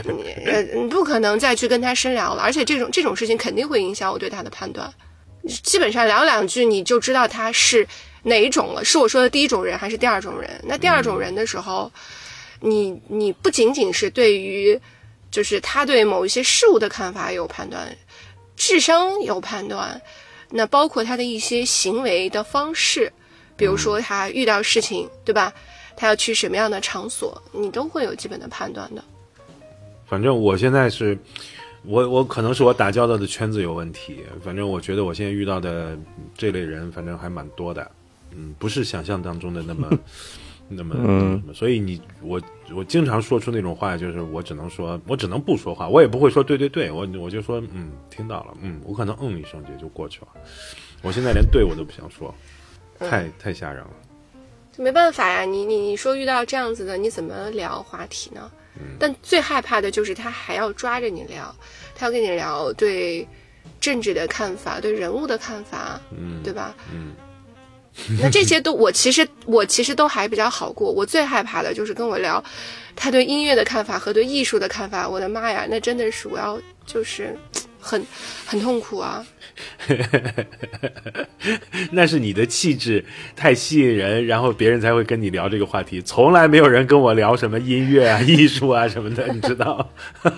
[0.04, 4.91] 你，你不可能再去跟他深聊了，而且这种这种事情肯定会影响我对他的判断。
[5.63, 7.88] 基本上聊两句你就知道他是
[8.23, 10.50] 哪一种了，是我说的第一种人还是第二种人？
[10.67, 11.89] 那第二种人的时候，
[12.67, 14.80] 你你不仅仅是对于
[15.32, 17.95] 就是他对某一些事物的看法有判断，
[18.56, 20.01] 智商有判断，
[20.49, 23.12] 那包括他的一些行为的方式，
[23.56, 25.53] 比如说他遇到事情，对吧？
[25.99, 29.03] 他要去什么样的场所，你都会有基本的判断的。
[30.06, 31.17] 反正我现在是，
[31.84, 34.23] 我我可能是我打交道的圈子有问题。
[34.43, 35.97] 反正我觉得我现在遇到的
[36.38, 37.91] 这类人，反正还蛮多的。
[38.32, 39.89] 嗯，不是想象当中的那么
[40.67, 41.53] 那么那么。
[41.53, 42.41] 所以你我
[42.75, 50.27] 我经常说出那种话，就是我只能说，我只能不说话，我也不会说对对对，我我就说嗯，听到了，嗯，我可能嗯一声就就过去了。
[51.01, 52.34] 我现在连对我都不想说，
[52.99, 53.89] 太太吓人了。
[54.71, 58.51] 就没办法呀，你你你说遇到这样子的，你怎么聊话题呢？
[58.99, 61.56] 但最害怕的就是他还要抓着你聊，
[61.95, 63.27] 他要跟你聊对
[63.80, 66.75] 政治的看法，对人物的看法，嗯，对吧？
[66.93, 67.13] 嗯，
[68.21, 72.43] 那这些都我其实我其实都还比较好过，我最害怕的就是跟我聊
[72.95, 75.07] 他对音乐的看法和对艺术的看法。
[75.07, 77.36] 我的妈呀，那真的是我要就是
[77.79, 78.05] 很
[78.45, 79.25] 很痛苦啊。
[81.91, 83.03] 那是你的气质
[83.36, 85.99] 太吸引人，然后别人才会跟你聊这个话题。
[86.01, 89.89] 从来没有人跟我聊什么音乐啊、艺术啊什么的，你知道？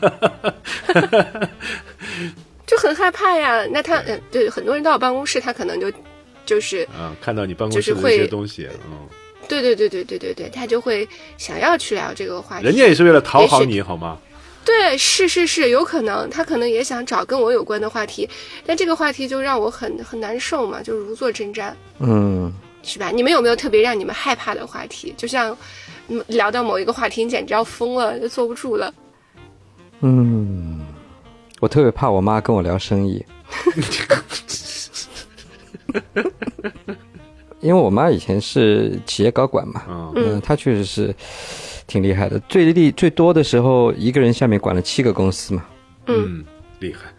[2.65, 3.65] 就很害怕呀。
[3.72, 5.91] 那他嗯，对，很多人到我办公室，他可能就
[6.50, 9.08] 就是啊，看到你办公室的一些东西，嗯，
[9.48, 11.08] 对对对对对对对，他就会
[11.38, 12.66] 想要去聊这个话题。
[12.66, 14.18] 人家也是为了讨好你好吗？
[14.66, 18.28] 对，是是是，有可能他可能也想找跟我有关的话题，
[18.66, 23.12] 但这个话题就让我很很难受嘛，就如坐针毡，嗯，是吧？
[23.12, 25.14] 你们有没有特别让你们害怕的话题？
[25.16, 25.56] 就像
[26.28, 28.92] 聊到某一个话题，你简直要疯了，就坐不住了。
[30.02, 30.86] 嗯，
[31.60, 33.24] 我特别怕我妈跟我聊生意，
[37.62, 41.15] 因为我妈以前是企业高管嘛，嗯，她确实是。
[41.89, 45.65] 挺厉害的，最厉最多的时候，一个人下面管了七个公司嘛。
[46.06, 46.45] 嗯，
[46.82, 47.10] 厉害，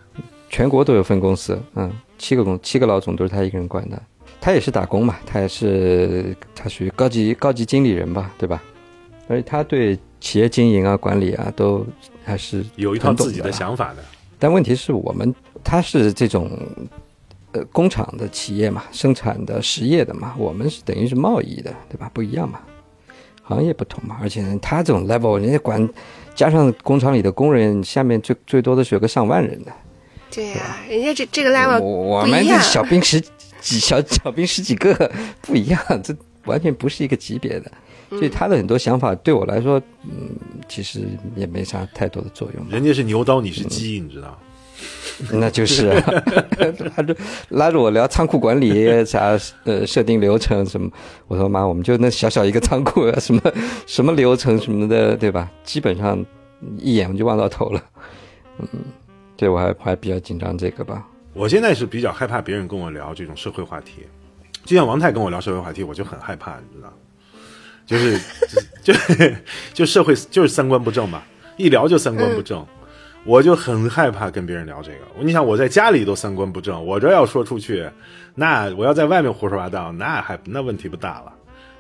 [0.49, 4.01] 全国都有分公司，嗯，七个公七个老总都是她一个人管的。
[4.41, 8.63] 她也是打工嘛，她也是她属于高级高级经理人吧，对吧？
[9.27, 11.85] 而且她对企业经营啊、管理啊都
[12.25, 14.05] 还是有一套自己的想法的。
[14.39, 16.49] 但问题是我们她是这种
[17.53, 22.11] 呃工厂的企业嘛，生产的实业的嘛，我们是等于是贸易的，对吧？
[22.15, 22.61] 不一样嘛。
[23.43, 25.89] 行业不同嘛，而且他这种 level，人家管
[26.37, 29.73] 加上工厂里的工人，下面最最多的是有个上万人的。
[30.31, 33.21] 对呀，人家这这个 level 我们这小兵十
[33.61, 35.11] 几小小兵十几个
[35.41, 37.73] 不一样，这完全不是一个级别的。
[38.11, 40.31] 所以他的很多想法对我来说，嗯，
[40.69, 42.69] 其实也没啥太多的作用。
[42.69, 44.37] 人家是牛刀，你是鸡，你知道。
[45.33, 45.89] 那就是，
[46.97, 47.17] 拉着
[47.51, 50.91] 拉着我聊仓库管理啥呃设定流程什么，
[51.29, 53.41] 我说妈，我们就那小小一个仓库，什么
[53.87, 55.51] 什么流程什么的，对吧？
[55.63, 56.25] 基本上
[56.79, 57.83] 一眼我就望到头了，
[58.59, 58.67] 嗯，
[59.37, 61.07] 对我还还比较紧张这个吧。
[61.35, 64.03] 我现在是比较害怕别人跟我聊这种社会话题，
[64.65, 66.93] 就像王太跟我聊社会话题，我就很害怕，你知道，
[67.87, 68.19] 就是
[68.83, 68.95] 就
[69.75, 71.23] 就社会就是三观不正嘛，
[71.57, 72.67] 一聊就三观不正。
[73.25, 74.99] 我就很害怕跟别人聊这个。
[75.21, 77.89] 你想，我在家里都三观不正，我这要说出去，
[78.35, 81.33] 那我要在外面胡说八道，那还那问题不大了。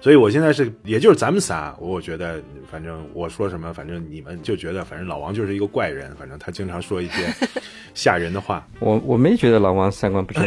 [0.02, 7.26] 所以我现在是，也就是咱们仨，我觉得反正我说什么，反正你们就觉得，反正老王就是一个怪人，反正他经常说一些
[7.92, 8.66] 吓人的话。
[8.78, 10.42] 我我没觉得老王三观不正，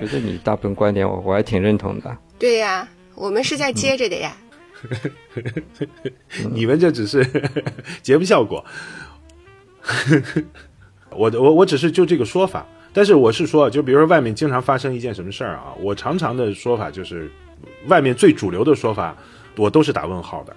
[0.00, 2.16] 我觉得你大部分观点 我我还挺认同的。
[2.38, 4.34] 对呀，我们是在接着的呀。
[6.52, 7.26] 你们这只是
[8.02, 8.64] 节目效果。
[11.10, 17.30] 我我我只是就这个说法，但是我是说，就比如说外面经常发生一件什么事儿啊，我常常的说法就是，
[17.88, 19.16] 外面最主流的说法，
[19.56, 20.54] 我都是打问号的。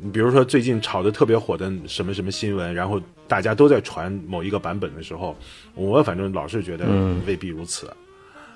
[0.00, 5.36] 你比如说最近炒的特别火的什么什么新闻，然后大家都在传某一个版本的时候，
[5.74, 6.86] 我反正老是觉得
[7.26, 7.88] 未必如此，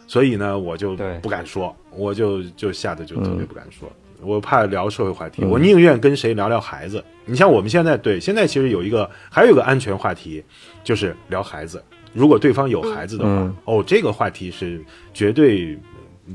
[0.08, 3.88] 所以呢，我就不敢说，我就就吓得就特别不敢说。
[4.22, 7.02] 我怕聊社会话题，我宁愿跟谁聊聊孩子。
[7.24, 10.42] 你像我们现在对现在其实有一个还有一个安全话题，
[10.82, 11.82] 就是聊孩子。
[12.12, 15.78] 如果对方有孩子的话，哦，这个话题是绝对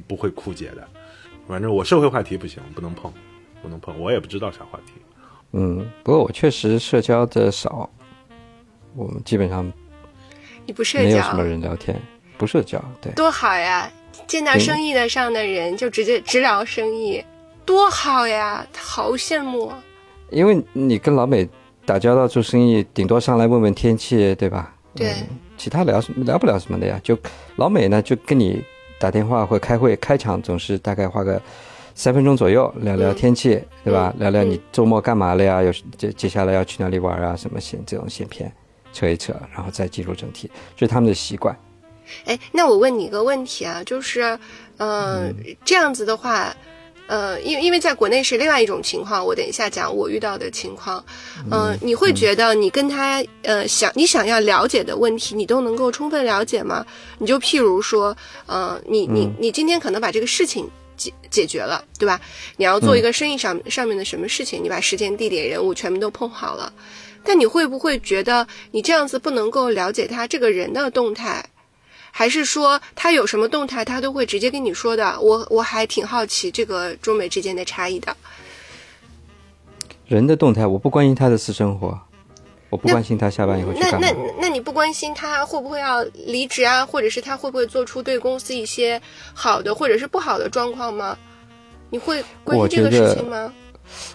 [0.08, 0.88] 不会枯竭的。
[1.48, 3.12] 反正我社会话题不行，不能碰，
[3.62, 4.00] 不能碰。
[4.00, 4.94] 我也不知道啥话题。
[5.54, 7.90] 嗯，不过我确实社交的少，
[8.96, 9.70] 我们基本上
[10.66, 12.00] 你不社交，没有什么人聊天，
[12.38, 13.92] 不社交，对，多好呀！
[14.28, 17.24] 见到生意的上的人就直接直聊生意。
[17.72, 19.72] 多好呀，好羡慕。
[20.30, 21.48] 因为你跟老美
[21.86, 24.76] 打交道做生意，顶多上来问问天气，对吧？
[24.94, 25.14] 对。
[25.58, 27.00] 其他聊什聊不了什么的呀。
[27.02, 27.18] 就
[27.56, 28.62] 老美呢，就跟你
[29.00, 31.42] 打电话或开会，开场总是大概花个
[31.96, 34.14] 三分钟左右聊聊天气，对吧？
[34.18, 35.64] 聊聊你周末干嘛了呀？
[35.64, 37.38] 有接接下来要去哪里玩啊？
[37.38, 38.52] 什么线这种线片
[38.92, 41.58] 扯一扯，然后再进入正题，这是他们的习惯。
[42.26, 44.38] 哎，那我问你一个问题啊，就是，
[44.78, 46.54] 嗯，这样子的话。
[47.12, 51.04] 呃，因为因为在国内是另外一种情况，我等一下讲我遇到的情况。
[51.52, 56.86] 嗯，你会觉得你跟他呃想你想要了解的问题，你都能够充分了解吗？
[57.18, 62.18] 你就譬如说，呃，你你你今天可能把这个事情解解决了，对吧？
[62.56, 66.72] 你要做一个生意上上面的什么事情，你把时间、地点、人物全部都碰好了，
[67.26, 71.44] 但你会不会觉得你这样子不能够了解他这个人的动态？
[72.12, 75.20] 还是说他有什么动态，他都会直接跟你说的。
[75.22, 78.16] 我我还挺好奇这个中美之间的差异的。
[80.06, 81.98] 人的动态，我不关心他的私生活，
[82.70, 84.00] 我不关心他下班以后去干嘛。
[84.02, 89.02] 那那那你不关心他会不会要离职啊，或者是他会不会做出对公司一些
[89.34, 91.18] 好的或者是不好的状况吗？
[91.90, 93.54] 你会关心这个事情吗？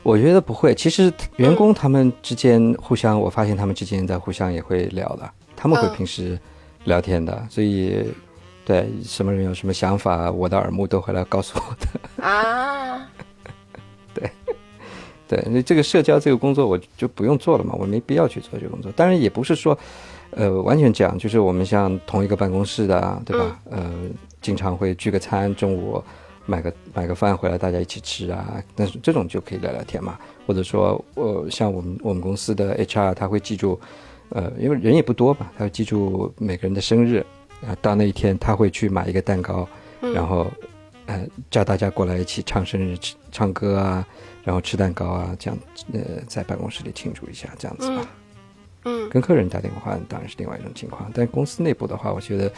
[0.03, 0.75] 我觉得不会。
[0.75, 6.39] 其实员工他们之间互相，我发现他们之间在互相也会聊的，他们会平时。
[6.87, 8.03] 聊天的，所以，
[8.65, 13.09] 对什么人有什么想法，我的耳目都会来告诉我的啊。
[14.15, 14.31] 对，
[15.29, 18.91] 对，那这个社交这个工作我就不用做了嘛，我没必要去做这个工作。
[18.93, 19.77] 当然也不是说，
[20.31, 23.61] 呃，完全这样，就是我们像同一个办公室的，对吧？
[23.71, 23.93] 呃，
[24.41, 26.03] 经常会聚个餐，中午
[26.47, 28.63] 买个买个饭回来，大家一起吃啊。
[28.75, 30.19] 但是这种就可以聊聊天嘛。
[30.47, 33.79] 或者说，呃，像我们我们公司的 HR 他会记住。
[34.31, 37.25] 呃，因为人也不多嘛，他要记住每个人的生日，
[37.67, 39.69] 啊，到那一天他会去买一个蛋糕，
[40.01, 40.51] 然后，
[41.07, 42.97] 呃，叫大家过来一起唱生日、
[43.31, 44.07] 唱歌啊，
[44.45, 45.59] 然后吃蛋糕啊，这样，
[45.93, 48.09] 呃，在办公室里庆祝一下，这样子吧。
[48.85, 52.53] 嗯，跟客人打电话当然是另外一种情况，但公司内部的话，我觉得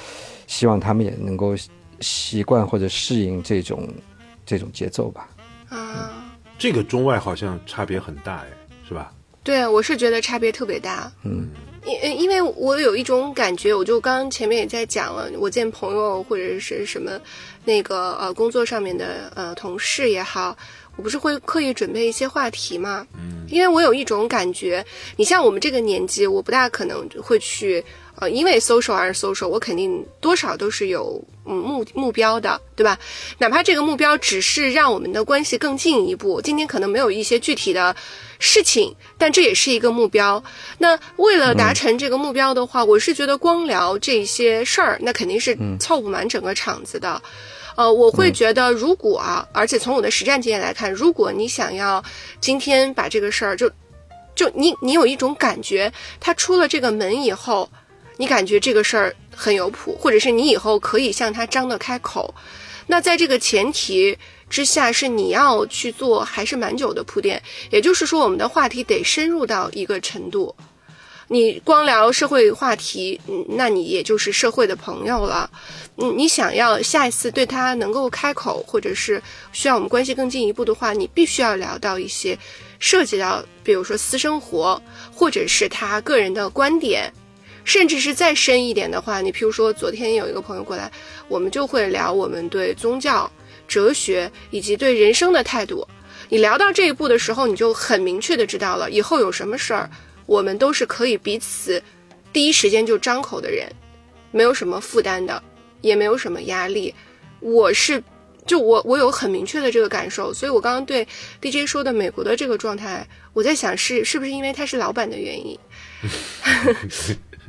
[0.47, 1.55] 希望他们也能够
[2.01, 3.89] 习惯或者适应这种
[4.45, 5.29] 这种节奏吧。
[5.69, 8.47] 啊，这个中外好像差别很大，哎，
[8.87, 9.13] 是吧？
[9.49, 11.11] 对，我是觉得差别特别大。
[11.25, 11.49] 嗯，
[11.87, 17.19] 因因为我有一种感觉，我就刚前面也在讲了，我见朋友或者是什么，
[17.65, 20.55] 那个呃工作上面的呃同事也好，
[20.97, 23.07] 我不是会刻意准备一些话题嘛。
[23.15, 24.85] 嗯，因为我有一种感觉，
[25.17, 27.83] 你像我们这个年纪，我不大可能会去。
[28.21, 32.99] 呃，因为 social 而 social，我肯定多少都是有嗯目目标的，对吧？
[33.39, 37.95] 哪怕这个目标只是让我们的关系更进一步，今天可能没有一些具体的
[38.41, 40.43] 事情，但这也是一个目标。
[40.79, 47.23] 那为了达成这个目标的话，我是觉得光聊这些事儿，那肯定是凑不满整个场子的。
[47.77, 52.03] 呃，我会觉得，如果啊，而且从我的实战经验来看，如果你想要
[52.41, 53.71] 今天把这个事儿就
[54.35, 57.71] 就你你有一种感觉，他出了这个门以后。
[58.19, 62.35] 你感觉这个事儿很有谱，或者是你以后可以向他张得开口，
[62.89, 64.19] 那在这个前提
[64.51, 67.41] 之下，是你要去做还是蛮久的铺垫。
[67.71, 70.55] 也就是说，我们的话题得深入到一个程度。
[71.31, 75.49] 你光聊社会话题，嗯，那你也就是社会的朋友了。
[75.99, 82.37] 嗯，你想要下一次对他能够开口，或者是需要我们关系更进一步的话，你必须要聊到一些
[82.79, 84.81] 涉及到，比如说私生活，
[85.15, 87.13] 或者是他个人的观点。
[87.69, 90.91] 甚至是再深一点的话，你譬如说，昨天有一个朋友过来，
[91.29, 93.31] 我们就会聊我们对宗教、
[93.69, 95.87] 哲学以及对人生的态度。
[96.31, 99.91] 你聊到这一步的时候，你就很明确的知道了，以后有什么事儿，
[100.25, 101.83] 我们都是可以彼此
[102.33, 103.71] 第一时间就张口的人，
[104.31, 105.43] 没有什么负担的，
[105.83, 106.95] 也没有什么压力。
[107.41, 108.03] 我是，
[108.47, 111.07] 就我我有很明确的这个感受，所以我刚刚对
[111.43, 115.59] DJ 说的美国的这个状态，我在想是是不是因为他是老板的原因。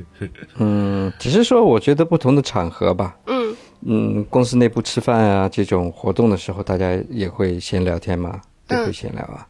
[0.58, 3.18] 嗯，只是说，我觉得不同的场合吧。
[3.26, 9.48] 嗯嗯，公司内部吃饭啊，这种活动的时候，大家也会闲聊天嘛，都会闲聊啊。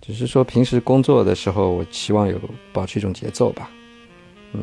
[0.00, 2.38] 只是说平时工作的时候，我希望有
[2.72, 3.68] 保持一种节奏吧。
[4.52, 4.62] 嗯，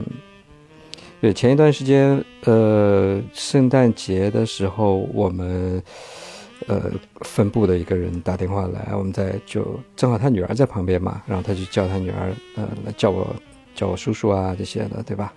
[1.20, 5.84] 对，前一段时间，呃，圣诞节的时候，我们
[6.68, 6.90] 呃
[7.22, 13.28] 分部的一个人打电话来，我们在就正好他女儿在旁边嘛，然后他就叫他女儿，呃，来叫我。
[13.74, 15.34] 叫我叔叔啊，这些的，对吧？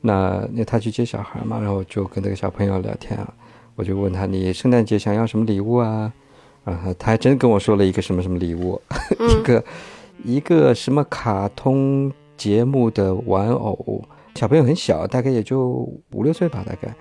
[0.00, 3.32] 那那他去接小孩嘛，然后就跟那个小朋友聊天啊。
[3.74, 6.12] 我就问他，你圣诞节想要什么礼物啊？
[6.64, 8.80] 然后他还真跟我说了一个什么什么礼物，
[9.18, 9.64] 一个
[10.24, 14.02] 一个什么卡通节目的玩偶。
[14.34, 15.68] 小朋友很小，大概也就
[16.12, 16.94] 五六岁吧，大概。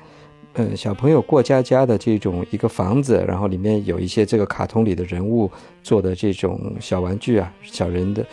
[0.56, 5.52] 嗯，小朋友过家家的这种一个房子，然后里面有一些这个卡通里的人物
[5.82, 8.26] 做的这种小玩具啊，小人的。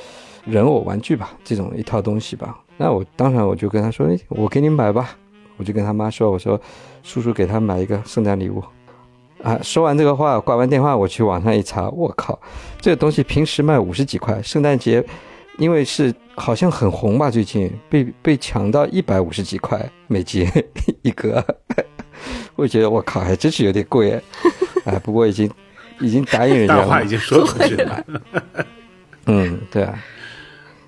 [0.45, 2.59] 人偶玩具吧，这种一套东西吧。
[2.77, 5.17] 那我当然我就跟他说：“哎，我给你买吧。”
[5.59, 6.59] 我就跟他妈说：“我说，
[7.03, 8.63] 叔叔给他买一个圣诞礼物。”
[9.45, 12.39] 啊，说完这个话，挂完电话，我去网上一查，我靠，
[12.81, 15.05] 这个东西平时卖五十几块，圣诞节
[15.59, 20.47] 因为是好像很红吧，最近被被抢到一百五十几块美金
[21.03, 21.45] 一个，
[22.57, 24.19] 我觉得我靠，还真是有点贵
[24.85, 24.99] 哎。
[25.01, 25.51] 不过已经
[26.01, 26.83] 已经答应人家了。
[26.85, 28.05] 大话已经说出去了。
[29.27, 29.99] 嗯，对啊，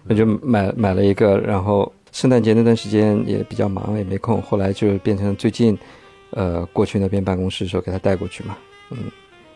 [0.08, 5.78] 我就买买了一个，然后圣诞节那段时间也比较忙，也没空，后来就变成最近，
[6.30, 8.56] 呃，过去那边办公室的时候给他带过去嘛，
[8.90, 8.98] 嗯，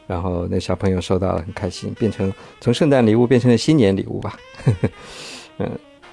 [0.07, 4.37] 然后那小朋友收到了很开心，变成从圣诞礼物变成了新年礼物吧，
[5.59, 5.71] 嗯，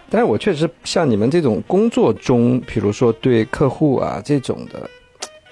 [0.09, 4.89] 但是我确实像你们这种工作中，比如说对客户啊这种的，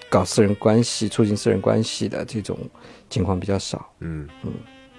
[0.10, 2.58] 搞私人关系、促进私人关系的这种
[3.10, 4.52] 情况比较少，嗯嗯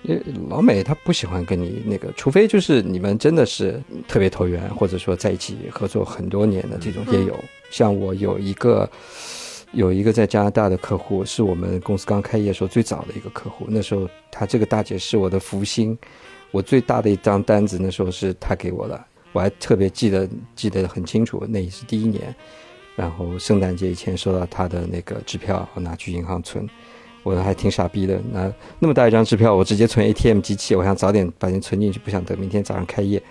[0.02, 7.38] 因为老美他不喜欢跟你那个，除非就是你们真的是特别投缘，或者说在一起合作很多年的这种也有。
[7.70, 8.90] 像我有一个
[9.72, 13.66] 有一个在加拿大的客户，是我们公司刚开业时候最早的一个客户。
[13.68, 15.96] 那时候他这个大姐是我的福星，
[16.50, 22.34] 我最大的一张单子那时候是他给我的，我还特别记得记得很清楚，那也是第一年。
[22.94, 26.68] 然后圣诞节以前收到他的那个支票，我拿去银行存。
[27.22, 33.22] 我还挺傻逼的，拿那么大一张支票，我直接存 ATM 机器，我想早点把钱存进去，不想等明天早上开业。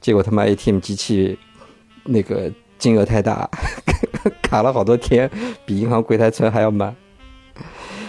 [0.00, 1.38] 结果他妈 ATM 机器
[2.04, 3.48] 那个金额太大，
[4.42, 5.30] 卡了好多天，
[5.64, 6.94] 比银行柜台存还要慢。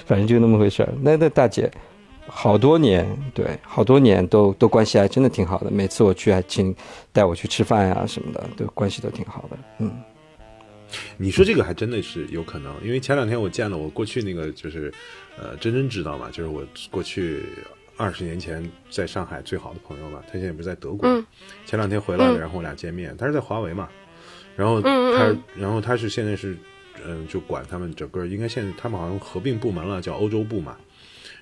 [0.05, 0.93] 反正就那么回事儿。
[1.01, 1.71] 那那大姐
[2.27, 5.71] 好多年，对，好多年都都关系还真的挺好的。
[5.71, 6.75] 每次我去还请
[7.11, 9.57] 带我去吃饭呀、什么的，都关系都挺好的。
[9.79, 9.91] 嗯。
[11.17, 14.93] 你说这个还真的是有可能，因为前两天我见了我过去那个就是，
[15.37, 17.43] 呃，真真知道嘛，就是我过去
[17.95, 21.25] 二十年前在上海最好的朋友嘛，他现在不是在德国，嗯
[21.65, 23.87] 前两天回来了，嗯然后我俩见面，他是在华为嘛，
[24.55, 26.57] 然后他，嗯然后他是现在是，
[27.05, 30.75] 嗯、就管他们整个，应该现在他们好像合并部门了，叫欧洲部嘛，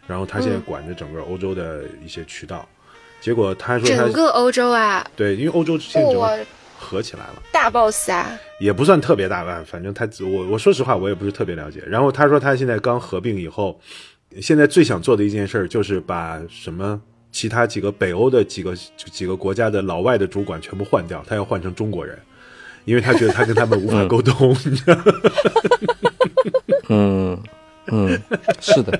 [0.07, 2.67] 然后他现在嗯管着整个欧洲的一些渠道，
[3.19, 6.45] 结果他说他整个欧洲啊，对，因为欧洲现在整个，
[6.82, 7.43] 合起来了。
[7.51, 11.82] 大 boss 啊，也不算特别大吧，反正他我我说实话我也不是特别了解。
[11.86, 13.79] 然后他说他现在刚合并以后，
[14.41, 16.99] 现在最想做的一件事儿就是把什么
[17.32, 22.17] 其他几个北欧的几个几个国家的老外的主管全部换掉，他要换成中国人，
[22.86, 24.51] 因为他觉得他跟他们无法沟通。
[24.65, 25.03] 你知道吗
[26.89, 27.41] 嗯
[27.88, 28.21] 嗯，
[28.59, 28.99] 是的，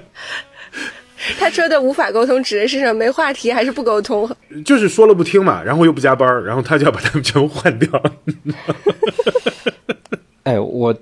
[1.39, 2.93] 他说的无法沟通指的是什么？
[2.93, 4.30] 没话题还是不沟通？
[4.65, 7.89] 就是说了不听嘛，然后又不加班儿，然后他就要把他们全部换掉。
[10.43, 10.95] 哎，我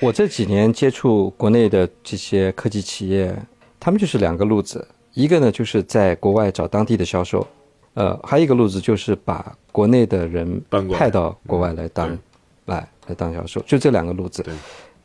[0.00, 3.36] 我这几年接触国内的这些科技企业，
[3.78, 7.46] 他们就是两个路子，一个呢就是在国外找当地的销售，
[7.94, 12.18] 呃，还有一个路子就是把国内的人搬过来派到国外来当对
[12.66, 14.54] 来来当销售，就这两个路子对，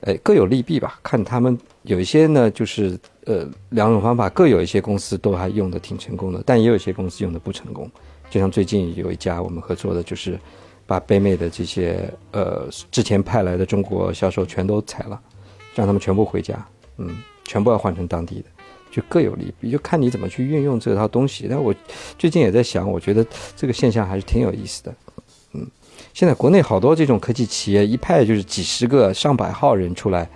[0.06, 1.00] 哎，各有利弊吧。
[1.04, 7.90] 看他们有一些呢，就是呃两种方法各有一些公司都还用的挺成功的，但也有一些公司用的不成功。
[8.30, 10.40] 就像最近有一家我们合作的，就是
[10.86, 15.20] 把北美的这些呃之前派来的中国销售全都裁了，
[15.74, 16.66] 让他们全部回家，
[16.98, 18.46] 嗯，全部要换成当地的，
[18.92, 21.48] 就各有利弊，就看你怎么去运用这套东西。
[21.50, 21.74] 但我
[22.18, 23.26] 最近也在想，我觉得
[23.56, 24.96] 这个现象还是挺有意思的，
[25.54, 25.68] 嗯，
[26.14, 30.30] 现在国内好多这种科技企业一派就是几十个、上百号人出来，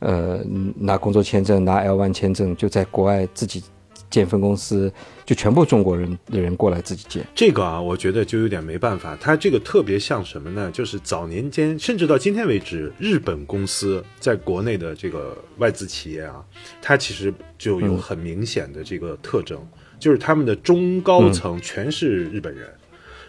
[0.00, 0.40] 呃，
[0.76, 3.62] 拿工作签证、拿 L one 签证，就在国外自己
[4.10, 4.92] 建分公司，
[5.24, 7.24] 就全部中国人的人过来自己建。
[7.34, 9.16] 这个啊，我觉得就有点没办法。
[9.18, 10.70] 它这个特别像什么呢？
[10.70, 16.44] 就是早年间，甚至到今天为止，日本公司在国内的这个外资企业啊，
[16.82, 19.58] 它其实就有很明显的这个特征，
[19.98, 22.68] 就是他们的中高层全是日本人。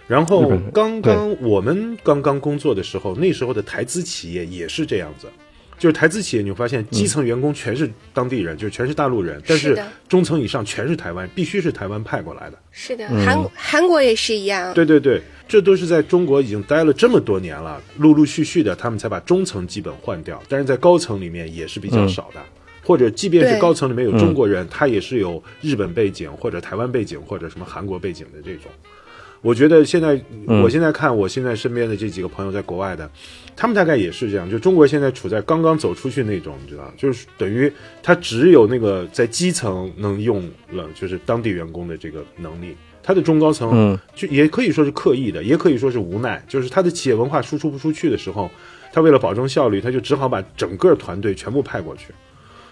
[0.08, 5.28] 然后刚刚我们刚刚工作的时候，那时候的台资企业也是这样子。
[5.80, 9.78] 就是台资企业，你会发现基层员工全是当地人，就是全是大陆人，但是
[10.08, 12.58] 中层以上全是台湾，必须是台湾派过来的。
[12.72, 14.74] 是的，韩韩国也是一样。
[14.74, 22.42] 对对对，这都是在中国已经待了这么多年了，陆陆续续的，他们才把中层基本换掉，但是在高层里面也是比较少的。
[22.86, 28.72] 或者即便是高层里面有中国人，他也是有日本背景或者台湾背景或者什么韩国背景的这种。
[29.44, 33.08] 我觉得现在，我现在看我现在身边的这几个朋友在国外的，
[33.56, 34.50] 他们大概也是这样。
[34.50, 37.72] 就中国现在处在刚刚走出去那种，你知道，就是等于
[38.02, 40.42] 他只有那个在基层能用
[40.72, 42.76] 了，就是当地员工的这个能力。
[43.06, 46.42] 他的中高层，嗯，就也可以说是刻意的，也可以说是无奈。
[46.48, 48.50] 就是他的企业文化输出不出去的时候，
[48.94, 52.14] 他为了保证效率，他就只好把整个团队全部派过去，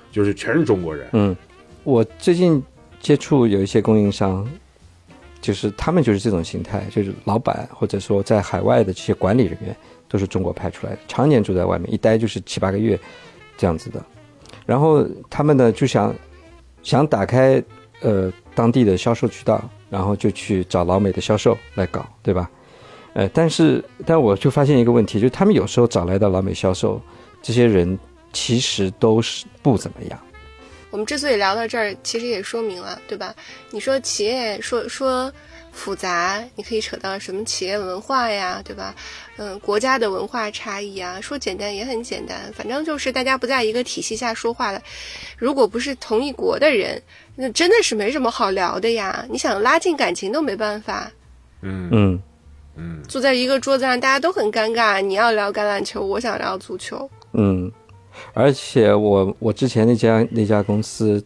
[0.10, 1.10] 就是全是中国人。
[1.12, 1.36] 嗯，
[1.84, 2.64] 我最近
[3.02, 4.50] 接触有一些供应商，
[5.42, 9.76] 就是他们就是这种形态，就是老板或者说在海外的这些管理人员
[10.08, 12.98] 都是中国派出来的，常年住在外面，一待就是七八个月
[13.58, 14.04] 这样子的。
[14.66, 16.14] 然后他们呢就想
[16.84, 17.62] 想打开
[18.02, 22.50] 呃当地的销售渠道，然后就去找老美的销售来搞，对吧？
[23.14, 27.02] 呃，但是但我就发现一个问题，就是他们有时候找来的老美销售，
[27.42, 27.98] 这些人
[28.32, 30.20] 其实都是不怎么样。
[30.92, 33.34] 我们之所以聊到这儿，其实也说明了，对吧？
[33.72, 35.32] 你说企业说说
[35.72, 38.94] 复杂，你可以扯到什么企业文化呀，对吧？
[39.38, 44.82] 嗯，国家的文化差异啊，说简单也很简单，反正就是大家不在一个体系下说话了。
[45.38, 47.02] 如果不是同一国的人，
[47.36, 49.26] 那真的是没什么好聊的呀。
[49.30, 51.10] 你想拉近感情都没办法，
[51.62, 52.22] 嗯嗯
[52.76, 55.00] 嗯坐在一个桌子上，大家都很尴尬。
[55.00, 57.10] 你要聊橄榄球，我想聊足球。
[57.34, 57.72] 嗯，
[58.34, 61.24] 而且我我之前那家那家公司，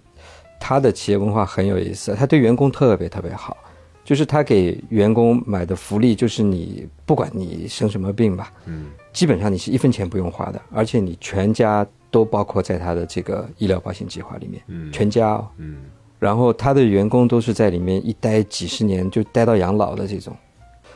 [0.59, 3.57] 他的企业文化很有意思，他对员工特别特别好，
[4.03, 15.47] 就是他给员工买的福利，就是你不管你生什么病吧，嗯基本上你是一分钱不用花的，而且你全家都包括在他的这个医疗保险计划里面，嗯全家哦。
[15.57, 15.77] 嗯
[16.17, 20.35] 然后他的员工都是在里面一待几十年，就待到养老的这种。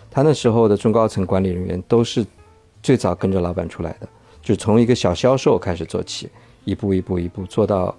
[0.09, 2.25] 他那时候的中高层管理人员都是
[2.81, 4.07] 最早跟着老板出来的，
[4.49, 6.27] 就从一个小销售开始做起，
[6.65, 7.95] 一步一步一步做到，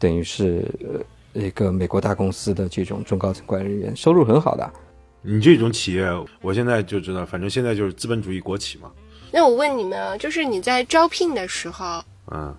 [0.00, 4.68] 等于是呃一个美国大公司的这种中高层管理人员，收入很好的。
[5.20, 6.04] 你这种企业，
[6.40, 8.90] 我现在就知道，反正现在就是资本主义国企嘛。
[9.30, 12.52] 那我问你们啊，就是你在招聘的时候，嗯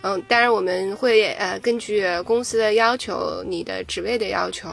[0.00, 4.70] 嗯，当然我们会呃根据公司的要求、你的职位的要求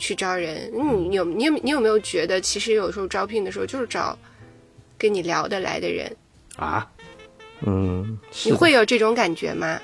[0.00, 0.68] 去招人。
[0.74, 4.18] 嗯，你有你有你有没有觉得，其实有时候招聘的时候就是找
[4.98, 6.10] 跟你聊得来的人？
[6.56, 6.86] 啊，
[7.66, 9.78] 嗯，你会有这种感觉吗？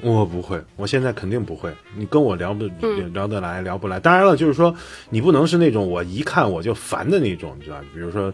[0.00, 1.72] 我不会，我现在肯定不会。
[1.96, 3.98] 你跟我聊不嗯聊得来，聊不来。
[3.98, 4.74] 当然了，就是说
[5.08, 7.84] 你不能是那种我一看我就烦的那种，你知道吧？
[7.94, 8.30] 比如说，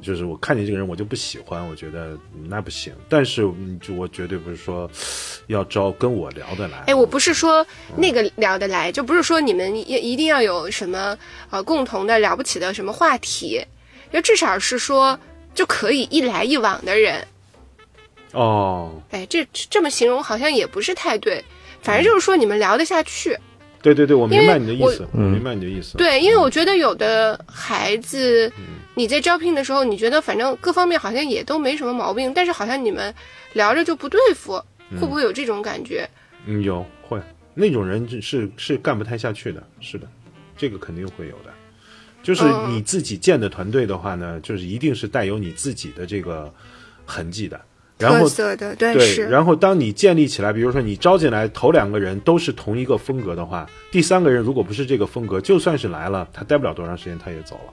[0.00, 2.92] 就是我看见这个人我就不喜欢，我觉得嗯那不行。
[3.08, 4.90] 但是嗯就我绝对不是说
[5.46, 6.78] 要招跟我聊得来。
[6.86, 7.64] 哎，我不是说
[7.96, 11.16] 那个聊得来，就不是说你们一一定要有什么
[11.50, 13.64] 呃共同的了不起的什么话题，
[14.12, 15.16] 就至少是说
[15.54, 17.24] 就可以一来一往的人。
[18.32, 21.44] 哦，哎，这这么形容好像也不是太对，
[21.82, 23.36] 反正就是说你们聊得下去。
[23.82, 25.98] 对对对，我明白你的意思，我明白你的意思。
[25.98, 28.50] 对，因为我觉得有的孩子，
[28.94, 33.12] 你在招聘的时候，你觉得反正各方面好像也都没什么毛病，但是好像你们
[33.54, 34.52] 聊着就不对付，
[35.00, 36.08] 会不会有这种感觉？
[36.46, 37.20] 嗯，有会
[37.54, 40.06] 那种人是是干不太下去的，是的，
[40.56, 41.52] 这个肯定会有的。
[42.22, 46.54] 就是嗯你自己建的团队的话呢，就是一定是带有你自己的这个
[47.04, 47.60] 痕迹的。
[47.98, 57.72] 然特后色的，对，然后当你建立起来，比如说你招进来头两个人都是同一个风格的话，第三个人如果不是这个风格，就算是来了，他待不了多长时间，他也走了。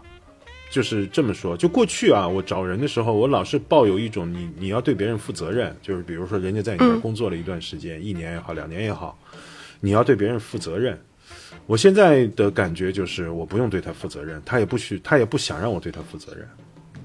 [0.71, 1.57] 就是这么说。
[1.57, 9.17] 就过去啊，我找人的时候，我老是抱有一种你你要对别人负责任，就是比如说人家在你这儿嗯工作了一段时间，一年也好，两年也好，
[9.79, 10.95] 你要对别人负责任。
[11.65, 16.47] 我现在的感觉就是，我不用对他负责任，他也不许，他也不想让我对他负责任。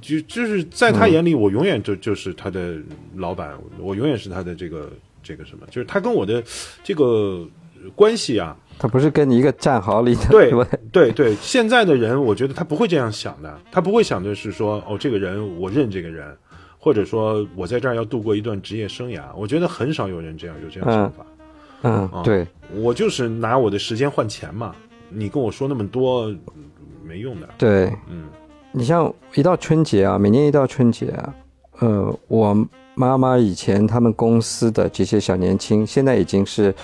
[0.05, 2.76] 就就是在他眼里，我永远就就是他的
[3.16, 4.90] 老板，我永远是他的这个
[5.22, 6.44] 这个什么，就是他跟我的
[6.82, 7.42] 这个
[7.96, 10.52] 关系啊，他不是跟你一个战壕里的，对？
[10.92, 16.36] 对对，现在的人，我觉得他不会这样想的，他不会想的是说，哦，这个人我认这个人，
[16.78, 19.22] 或者说我在这儿要度过一段职业生涯。
[19.34, 21.24] 我觉得很少有人这样有这样想法。
[21.82, 24.74] 嗯，对，我就是拿我的时间换钱嘛，
[25.09, 26.64] 你跟我说那么多嗯
[27.02, 27.48] 没用的。
[27.59, 28.24] 对，嗯
[28.77, 31.35] 你像一到春节啊，每年一到春节啊，
[31.79, 32.66] 呃，我
[32.97, 36.75] 妈妈以前他们公司的这些小年轻，现在已经是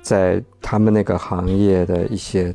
[0.00, 2.54] 在他们那个行业的一些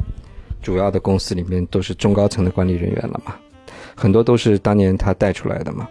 [0.62, 3.36] 主要的公司里面都是中高层的管理人员了嘛，
[3.98, 5.86] 很多都是当年他带出来的嘛。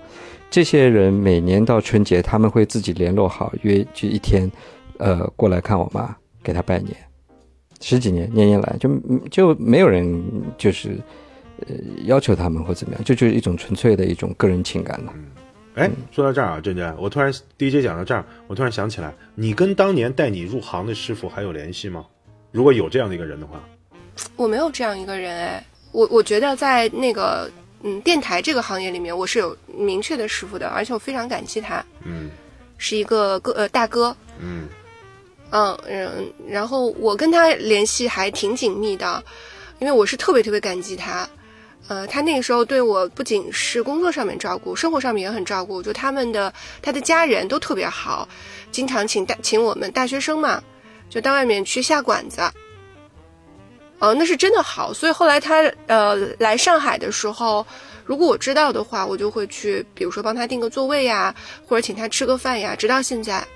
[0.51, 4.51] 这些人每年到春节，他们会自己联络好，约就一天，
[4.97, 6.97] 呃，过来看我妈，给她拜年。
[7.83, 8.89] 十几年，年年来，就
[9.31, 10.25] 就没有人
[10.57, 10.99] 就是
[11.61, 11.75] 呃
[12.05, 15.13] 要求他们或怎么样，这就是一种纯粹的一种个人情感了。
[15.75, 22.07] 哎，说到这儿啊，珍珍，我突然 DJ 讲到这儿，我突然想起来，你跟当年带你入行的师傅还有联系吗？
[22.53, 23.61] 如果有这样的一个人的话，
[24.37, 27.51] 我没有这样一个人哎，我我觉得在那个
[27.83, 32.31] 嗯电台这个行业里面，我是有明确的师傅的，而且我非常感激他，嗯
[32.79, 34.69] 是一个哥呃大哥，嗯
[35.51, 39.21] 嗯嗯，然后我跟他联系还挺紧密的，
[39.81, 41.29] 因为我是特别特别感激他。
[41.87, 45.83] 呃，他那个时候对我不仅是工作上面照顾，生活上面也很照顾。
[45.83, 48.27] 就他们的他的家人都特别好，
[48.73, 50.63] 经常请大请我们大学生嘛，
[51.11, 52.41] 就到外面去下馆子。
[53.99, 54.95] 哦、那是真的好。
[54.95, 57.67] 所以后来他呃来上海的时候，
[58.05, 61.35] 如果我知道的话，我就会去，比如说帮他订个座位呀，
[61.67, 62.75] 或者请他吃个饭呀。
[62.75, 63.47] 直到现在，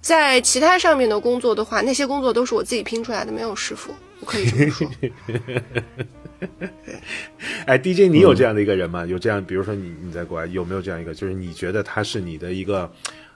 [0.00, 4.88] 在其他上面的工作的话，那些工作都是我自己拼出来的，没有师傅，我可以这么说。
[7.66, 9.04] 哎，DJ，你有这样的一个人吗？
[9.06, 12.90] 有这样，比如说你你在国外有没有这样一个，就是你觉得他是你的一个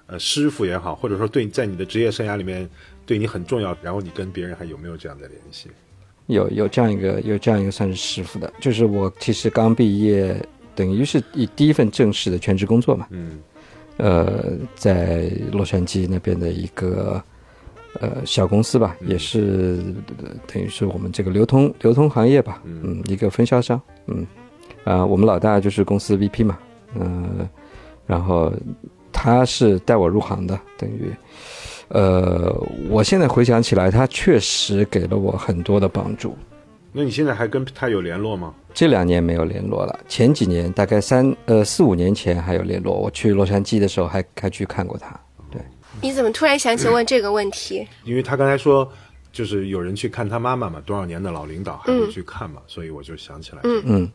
[0.07, 2.69] 呃师傅也好，或者说对在你的职业生涯里面
[3.05, 5.69] 对你很重要，然后你跟别人还有没有这样的联系？
[6.27, 10.41] 有有这样一个有这样一个算是师傅的，就是我其实刚毕业，
[10.77, 13.41] 等于是以第一份正式的全职工作嘛，嗯
[13.97, 17.23] 呃，在洛杉矶那边的一个
[17.99, 19.83] 呃小公司吧，嗯也是
[20.19, 24.27] 呃等于是我们这个流通流通行业吧，嗯嗯，一个分销商，嗯，
[24.85, 26.59] 啊、我们老大就是公司 VP 嘛，
[26.95, 27.49] 嗯、
[28.07, 28.53] 然后
[29.13, 31.13] 他是带我入行的，等于，
[31.89, 32.55] 呃，
[32.89, 36.37] 我现在回想起来，他确实给了我很多的帮助。
[36.93, 38.53] 那你现在还跟他有联络吗？
[38.75, 42.95] 这两年没有联络了，前几年大概三呃四五年前还有联络。
[42.97, 45.19] 我去洛杉矶的时候还还去看过他。
[46.03, 47.87] 你怎么突然想起问这个问题？
[48.05, 48.91] 因为他刚才说，
[49.31, 53.61] 就是有人去看他妈妈嘛，多少年的老领导还会去看嘛，所以我就想起来。
[53.65, 54.13] 嗯嗯，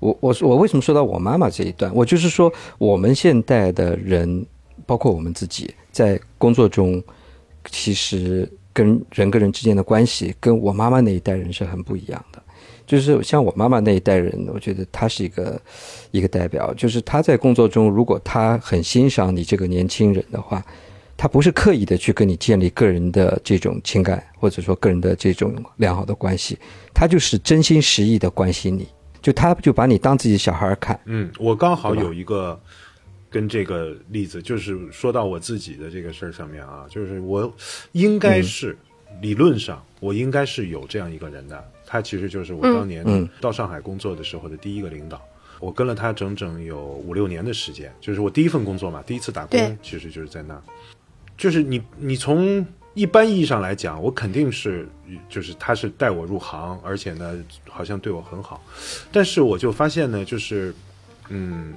[0.00, 1.92] 我我我为什么说到我妈妈这一段？
[1.94, 4.44] 我就是说，我们现代的人，
[4.86, 7.02] 包括我们自己，在工作中，
[7.70, 12.42] 其实跟人跟人之间的关系，跟我妈妈那一代人是很不一样的。
[12.86, 15.60] 就是像我妈妈那一代人，我觉得她是一个
[16.10, 16.74] 一个代表。
[16.74, 20.60] 就是她在工作中，如果她很欣赏你这个年轻人的话，
[21.20, 26.58] 她不是刻意的去跟你建立个人的这种情感，或者说个人的这种良好的关系，
[26.94, 28.88] 他就是真心实意的关心你。
[29.20, 30.98] 就他就把你当自己的小孩儿看。
[31.04, 32.58] 嗯，我刚好有一个
[33.28, 37.52] 跟这个例子，就是说到我自己的这个事儿上面啊，就是我
[37.92, 38.74] 应该是、
[39.20, 45.20] 理论上我应该是有这样一个人的，他其实就是我当年嗯到上海工作的时候的第一个领导。
[45.60, 50.62] 我跟了他整整有五六年的时间，就是我第一份工作嘛，第一次打工，其实就是在那儿。
[51.40, 54.86] 就是你，你从一般意义上来讲，我肯定是，
[55.26, 57.34] 就是他是带我入行，而且呢，
[57.66, 58.62] 好像对我很好。
[59.10, 60.74] 但是我就发现呢，就是，
[61.30, 61.72] 嗯，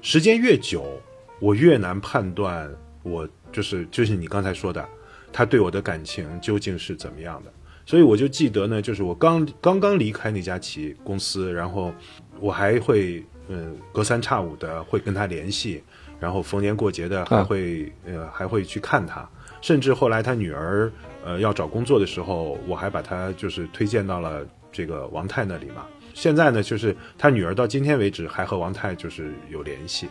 [0.00, 0.98] 时间越久，
[1.40, 4.82] 我越难判断我就是就是你刚才说的，
[5.30, 7.52] 他对我的感情究竟是怎么样的。
[7.84, 11.92] 所以我就记得呢，就是我刚刚刚离开那家企业公司，然后
[12.40, 15.84] 我还会嗯隔三差五的会跟他联系，
[16.18, 19.28] 然后逢年过节的还会、呃还会去看他，
[19.60, 20.90] 甚至后来他女儿
[21.24, 25.86] 呃要找工作的时候，我还把他就是推荐到了这个王太那里嘛。
[26.14, 30.08] 现在呢，就是他女儿到今天为止还和王太就是有联系，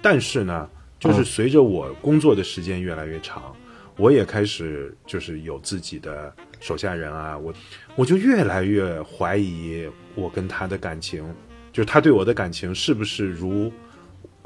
[0.00, 0.66] 但是呢，
[0.98, 3.54] 就是随着我工作的时间越来越长，
[3.98, 7.52] 我也开始就是有自己的手下人啊，我
[7.96, 11.22] 我就越来越怀疑我跟他的感情，
[11.70, 13.70] 就是他对我的感情是不是如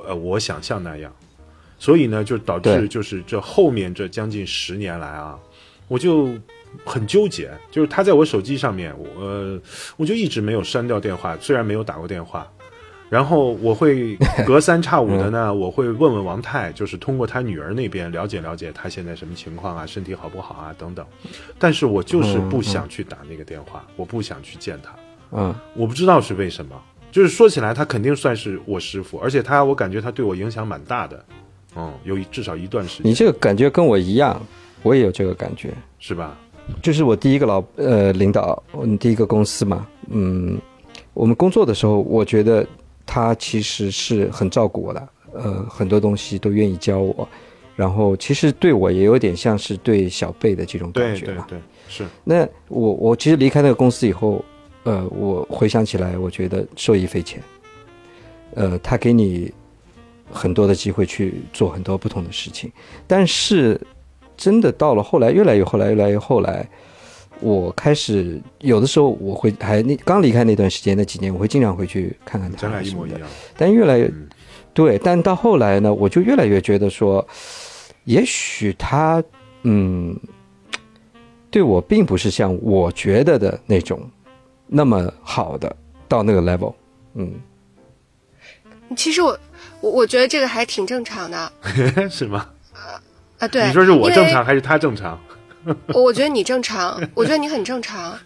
[0.06, 1.12] 呃我想象那样，
[1.78, 5.38] 所以呢，就导致就是这后面这将近十年来啊，
[5.88, 6.30] 我就
[6.84, 9.60] 很纠结，就是他在我手机上面，我、呃、
[9.96, 12.46] 我就一直没有删掉电话，虽然没有打过电话。
[13.08, 21.06] 然后我会 隔三差五的呢，我会问问王太，就是通过他女儿那边了解了解他现在什么情况啊，身体好不好啊等等。
[21.56, 24.92] 但是我就是不想去打那个电话，我不想去见他。
[25.30, 26.82] 嗯，我不知道是为什么，
[27.12, 31.24] 就是说起来，他肯定算是我师傅，而且他我感觉他对我影响蛮大的，
[31.76, 34.40] 嗯，有一至少一段时间，你这个感觉跟我一样，
[34.82, 35.72] 我也有这个感觉。
[35.98, 36.38] 是吧？
[36.82, 40.58] 就是我第一个老呃领导，嗯，第一个公司嘛，嗯，
[41.14, 42.66] 我们工作的时候，我觉得
[43.06, 47.28] 他其实是很照顾我的，呃，很多东西都愿意教我，
[47.76, 51.46] 然后其实对我也有点像是对小辈的这种感觉嘛。
[51.48, 54.44] 对对对，是，那我我其实离开那个公司以后，
[54.86, 57.42] 呃，我回想起来，我觉得受益匪浅。
[58.54, 59.52] 呃，他给你
[60.30, 62.70] 很多的机会去做很多不同的事情，
[63.04, 63.78] 但是
[64.36, 66.64] 真的到了后来，越来越后来，越来越后来，
[67.40, 72.94] 我开始有的时候我会还那刚离开那段时间那几年，我会经常回去看看他咱俩一。
[72.94, 73.20] 模一样，
[73.58, 74.28] 但越来越嗯
[74.72, 77.26] 对，但到后来呢，我就越来越觉得说，
[78.04, 79.20] 也许他
[79.64, 80.16] 嗯，
[81.50, 84.00] 对我并不是像我觉得的那种
[84.66, 85.74] 那么好的
[86.08, 86.74] 到那个 level，
[87.14, 87.40] 嗯，
[88.96, 89.38] 其实我
[89.80, 91.52] 我我觉得这个还挺正常的
[92.10, 92.48] 是吗？
[93.38, 93.48] 啊。
[93.48, 95.18] 对，你说是我正常还是他正常？
[95.88, 98.18] 我觉得你正常， 我觉得你很正常。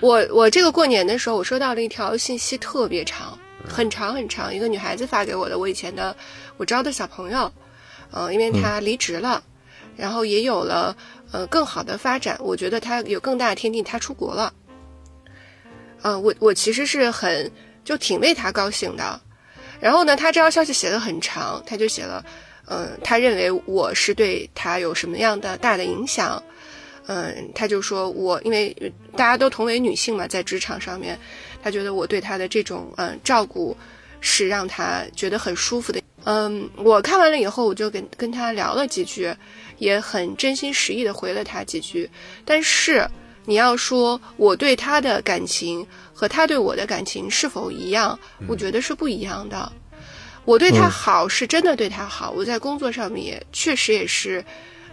[0.00, 3.38] 我我这个过年的时候，我收到了一条信息，特别长，
[3.68, 6.16] 很长很长，一个女孩子发给我的，我以前的
[6.56, 7.52] 我招的小朋友，
[8.10, 9.42] 嗯、因为她离职了，
[9.96, 10.96] 然后也有了
[11.30, 14.52] 呃更好的发展，我觉得她有更大的天地，她出国了。
[16.02, 17.50] 嗯、我我其实是很
[17.84, 19.20] 就挺为她高兴的。
[19.80, 22.24] 然后呢，她这条消息写的很长，她就写了。
[22.68, 26.42] 嗯，他认为我是对他有什么样的大的影响，
[27.06, 28.76] 嗯，他就说我因为
[29.16, 31.16] 大家都同为女性嘛，在职场上面，
[31.62, 33.76] 他觉得我对他的这种嗯照顾
[34.20, 39.32] 是让他觉得很舒服的，嗯，我看完了以后，我就跟跟他聊了几句，
[39.78, 42.10] 也很真心实意的回了他几句。
[42.44, 43.08] 但是
[43.46, 49.72] 你要说我对他的感情和他对我的感情是否一样，我觉得是不一样的。
[50.44, 54.44] 我对他好是真的对他好，我在工作上面也确实也是，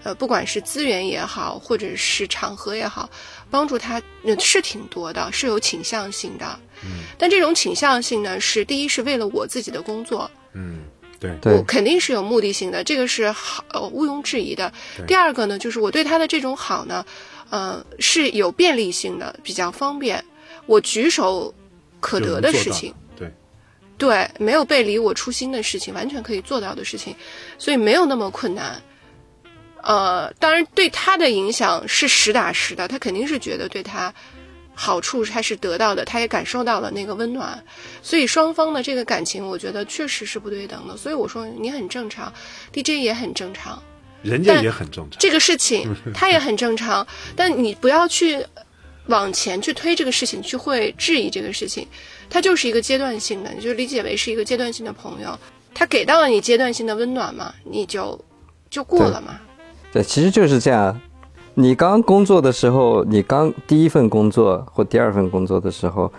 [0.03, 3.07] 呃，不管是资源也好，或者是场合也好，
[3.51, 6.59] 帮助他呃是挺多的，是有倾向性的。
[6.83, 7.03] 嗯。
[7.19, 10.79] 但这种倾向性呢，是第一是为了我自己的工作，嗯，
[11.19, 14.73] 对，我对，肯定是有目的性的，这个是好呃毋庸置疑的。
[15.05, 17.05] 第二个呢，就是我对他的这种好呢，
[17.53, 20.25] 呃，是有便利性的，比较方便，
[20.65, 21.53] 我举手
[21.99, 22.91] 可得的事情。
[23.15, 23.31] 对，
[23.95, 27.15] 对，没有背离我初心的事情，完全可以做到的事情，
[27.59, 28.81] 所以没有那么困难。
[29.83, 34.11] 呃，当然对他的影响是实打实的，他肯定是觉得对他
[34.73, 37.63] 好处他是得到的，他也感受到了那个温暖，
[38.01, 40.97] 所以双方的这个感情，我觉得确实是不对等的。
[40.97, 42.33] 所以我说你很正常
[42.73, 43.92] ，DJ 也很正常，但
[44.23, 45.19] 人家也很正常。
[45.19, 47.05] 这个事情 他也很正常，
[47.35, 48.43] 但你不要去
[49.07, 51.87] 往前去推这个事情，去会质疑这个事情，
[52.29, 55.37] 它就是一个阶段性的，你就理解为是一个阶段性的朋友，
[55.73, 58.19] 他给到了你阶段性的温暖嘛，你就
[58.69, 59.39] 就过了嘛。
[59.91, 60.99] 对，其实就是这样。
[61.55, 66.11] 你刚工作的时候，你刚第一份工作或第二份工作的时候，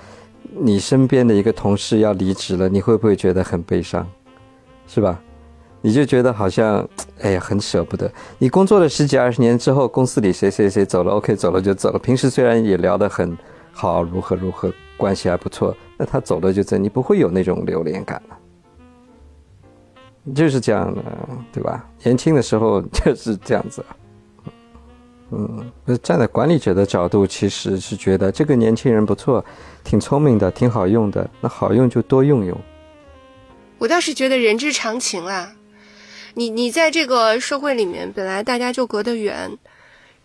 [0.60, 4.06] 你身边的一个同事要离职了，你会不会觉得很悲伤？
[4.86, 5.18] 是吧？
[5.80, 6.88] 你就觉得好像，
[7.20, 8.10] 哎呀，很舍不得。
[8.38, 11.98] 你工作了十几二十年之后，公司里谁谁谁走了，OK，走了就走了。
[11.98, 13.36] 平时虽然也聊得很
[13.72, 18.36] 好，如何如何，关系还不错，那他走了就走，你不会有那种留恋感了。
[20.34, 21.02] 就是这样的，
[21.52, 21.86] 对吧？
[22.02, 23.84] 年轻的时候 就是这样子。
[25.30, 25.70] 嗯，
[26.02, 29.44] 站在管理者的角度，其实是觉得这个年轻人不错，
[29.82, 31.28] 挺聪明的，挺好用的。
[31.40, 32.56] 那好用就多用用。
[33.78, 35.52] 我倒是觉得人之常情啦。
[36.34, 39.50] 你你在这个社会里面，本来大家就隔得远，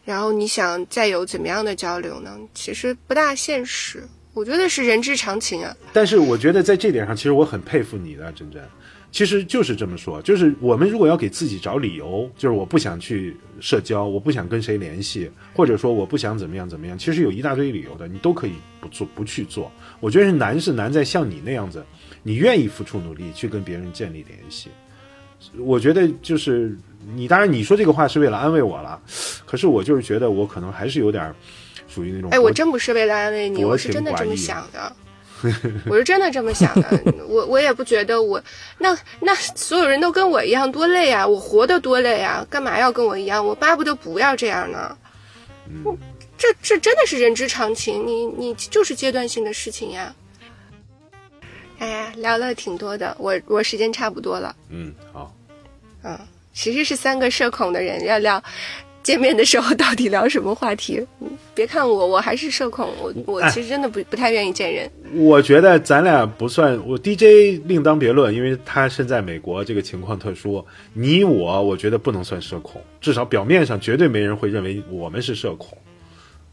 [0.03, 2.37] 然后你想再有怎么样的交流呢？
[2.53, 4.03] 其实不大现实。
[4.33, 5.75] 我觉得是人之常情啊。
[5.91, 8.61] 但是我觉得在这点上，其实我很佩服你的，真真。
[9.11, 19.71] 其实就是这么说，就是我们如果要给自己找理由，就是我不想去社交，我不想跟谁联系，或者说我不想怎么样怎么样，其实有一大堆理由的，你都可以不做不去做。
[19.99, 21.83] 我觉得是难是难在像你那样子，
[22.21, 24.69] 你愿意付出努力去跟别人建立联系。
[25.59, 26.75] 我觉得就是
[27.13, 28.99] 你，当然你说这个话是为了安慰我了，
[29.45, 31.33] 可是我就是觉得我可能还是有点
[31.87, 34.95] 属于那种哎，我真不是为了安慰你， 我是真的这么想的。
[35.85, 38.43] 我是真的这么想的，我我也不觉得我
[38.77, 43.45] 那那所有人都跟我一样多累啊，我活得多累啊，干嘛要跟我一样？
[43.45, 44.97] 我巴不得不要这样呢。
[45.67, 45.97] 嗯
[46.37, 50.13] 这这真的是人之常情，你你就是阶段性的事情呀。
[51.79, 55.33] 哎呀，聊了挺多的，我我时间差不多了，嗯好。
[56.03, 56.17] 嗯，
[56.53, 58.41] 其实是三个社恐的人要聊。
[59.01, 61.03] 见面的时候到底聊什么话题？
[61.21, 64.89] 嗯别看我，我还是社恐，我我其实真的不不太愿意见人。
[65.13, 70.63] 我觉得咱俩不算，我 DJ 另当别论，因为他身在美国，这个情况特殊。
[70.93, 75.77] 你我，我觉得不能算社恐，至少表面上绝对没人会认为我们是社恐。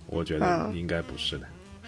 [0.07, 1.47] 我觉得嗯应该不是的，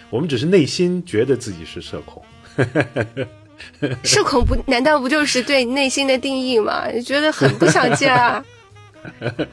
[0.09, 2.21] 我们只是内心觉得自己是社恐。
[4.03, 6.85] 社恐不难道不就是对内心的定义吗？
[7.05, 8.43] 觉得很不想见啊，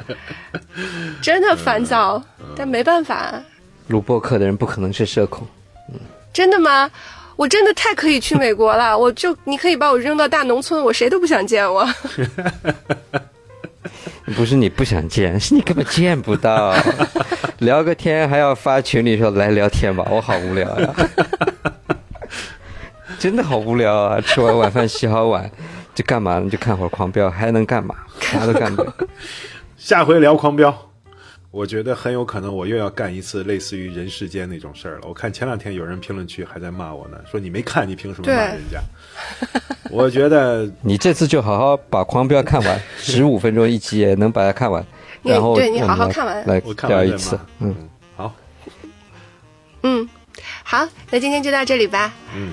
[1.20, 2.22] 真的烦躁，
[2.56, 3.34] 但没办法，
[3.88, 5.46] 录播客的人不可能是社恐，
[6.32, 6.90] 真的吗？
[7.36, 11.86] 我真的太可以去美国了， 我就你可以把我扔到大农村，我谁都不想见我。
[14.34, 16.74] 不是你不想见，是你根本见不到。
[17.58, 20.94] 聊个天还要发群里说来聊天吧，我好无聊呀、
[23.26, 24.20] 真的好无聊啊！
[24.20, 25.50] 吃完晚饭洗好碗，
[25.92, 26.48] 就干嘛呢？
[26.48, 27.92] 就看会儿狂飙，还能干嘛？
[28.20, 28.94] 啥都干不了。
[29.76, 30.72] 下回聊狂飙，
[31.50, 35.08] 我觉得很有可能我又要干一次类似于人世间那种事儿了。
[35.08, 38.80] 我看前两天有人评论区还在骂我呢，说你没看，你凭什么骂人家？
[39.90, 44.86] 我觉得 你这次就好好把狂飙看完， 十五分钟一集也能把它看完。
[45.24, 47.36] 然后对你好好看完来我看完再聊一次。。
[47.58, 47.74] 嗯，
[48.16, 48.32] 好，
[49.82, 50.08] 嗯，
[50.62, 52.14] 好，那今天就到这里吧。
[52.32, 52.52] 嗯，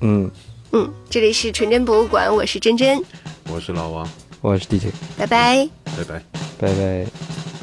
[0.00, 0.30] 嗯，
[0.72, 3.02] 嗯，这里是纯真博物馆，我是真真，
[3.50, 4.08] 我是老王，
[4.40, 5.68] 我是 DJ，拜拜。
[5.84, 6.22] 拜拜。
[6.58, 7.57] 拜拜。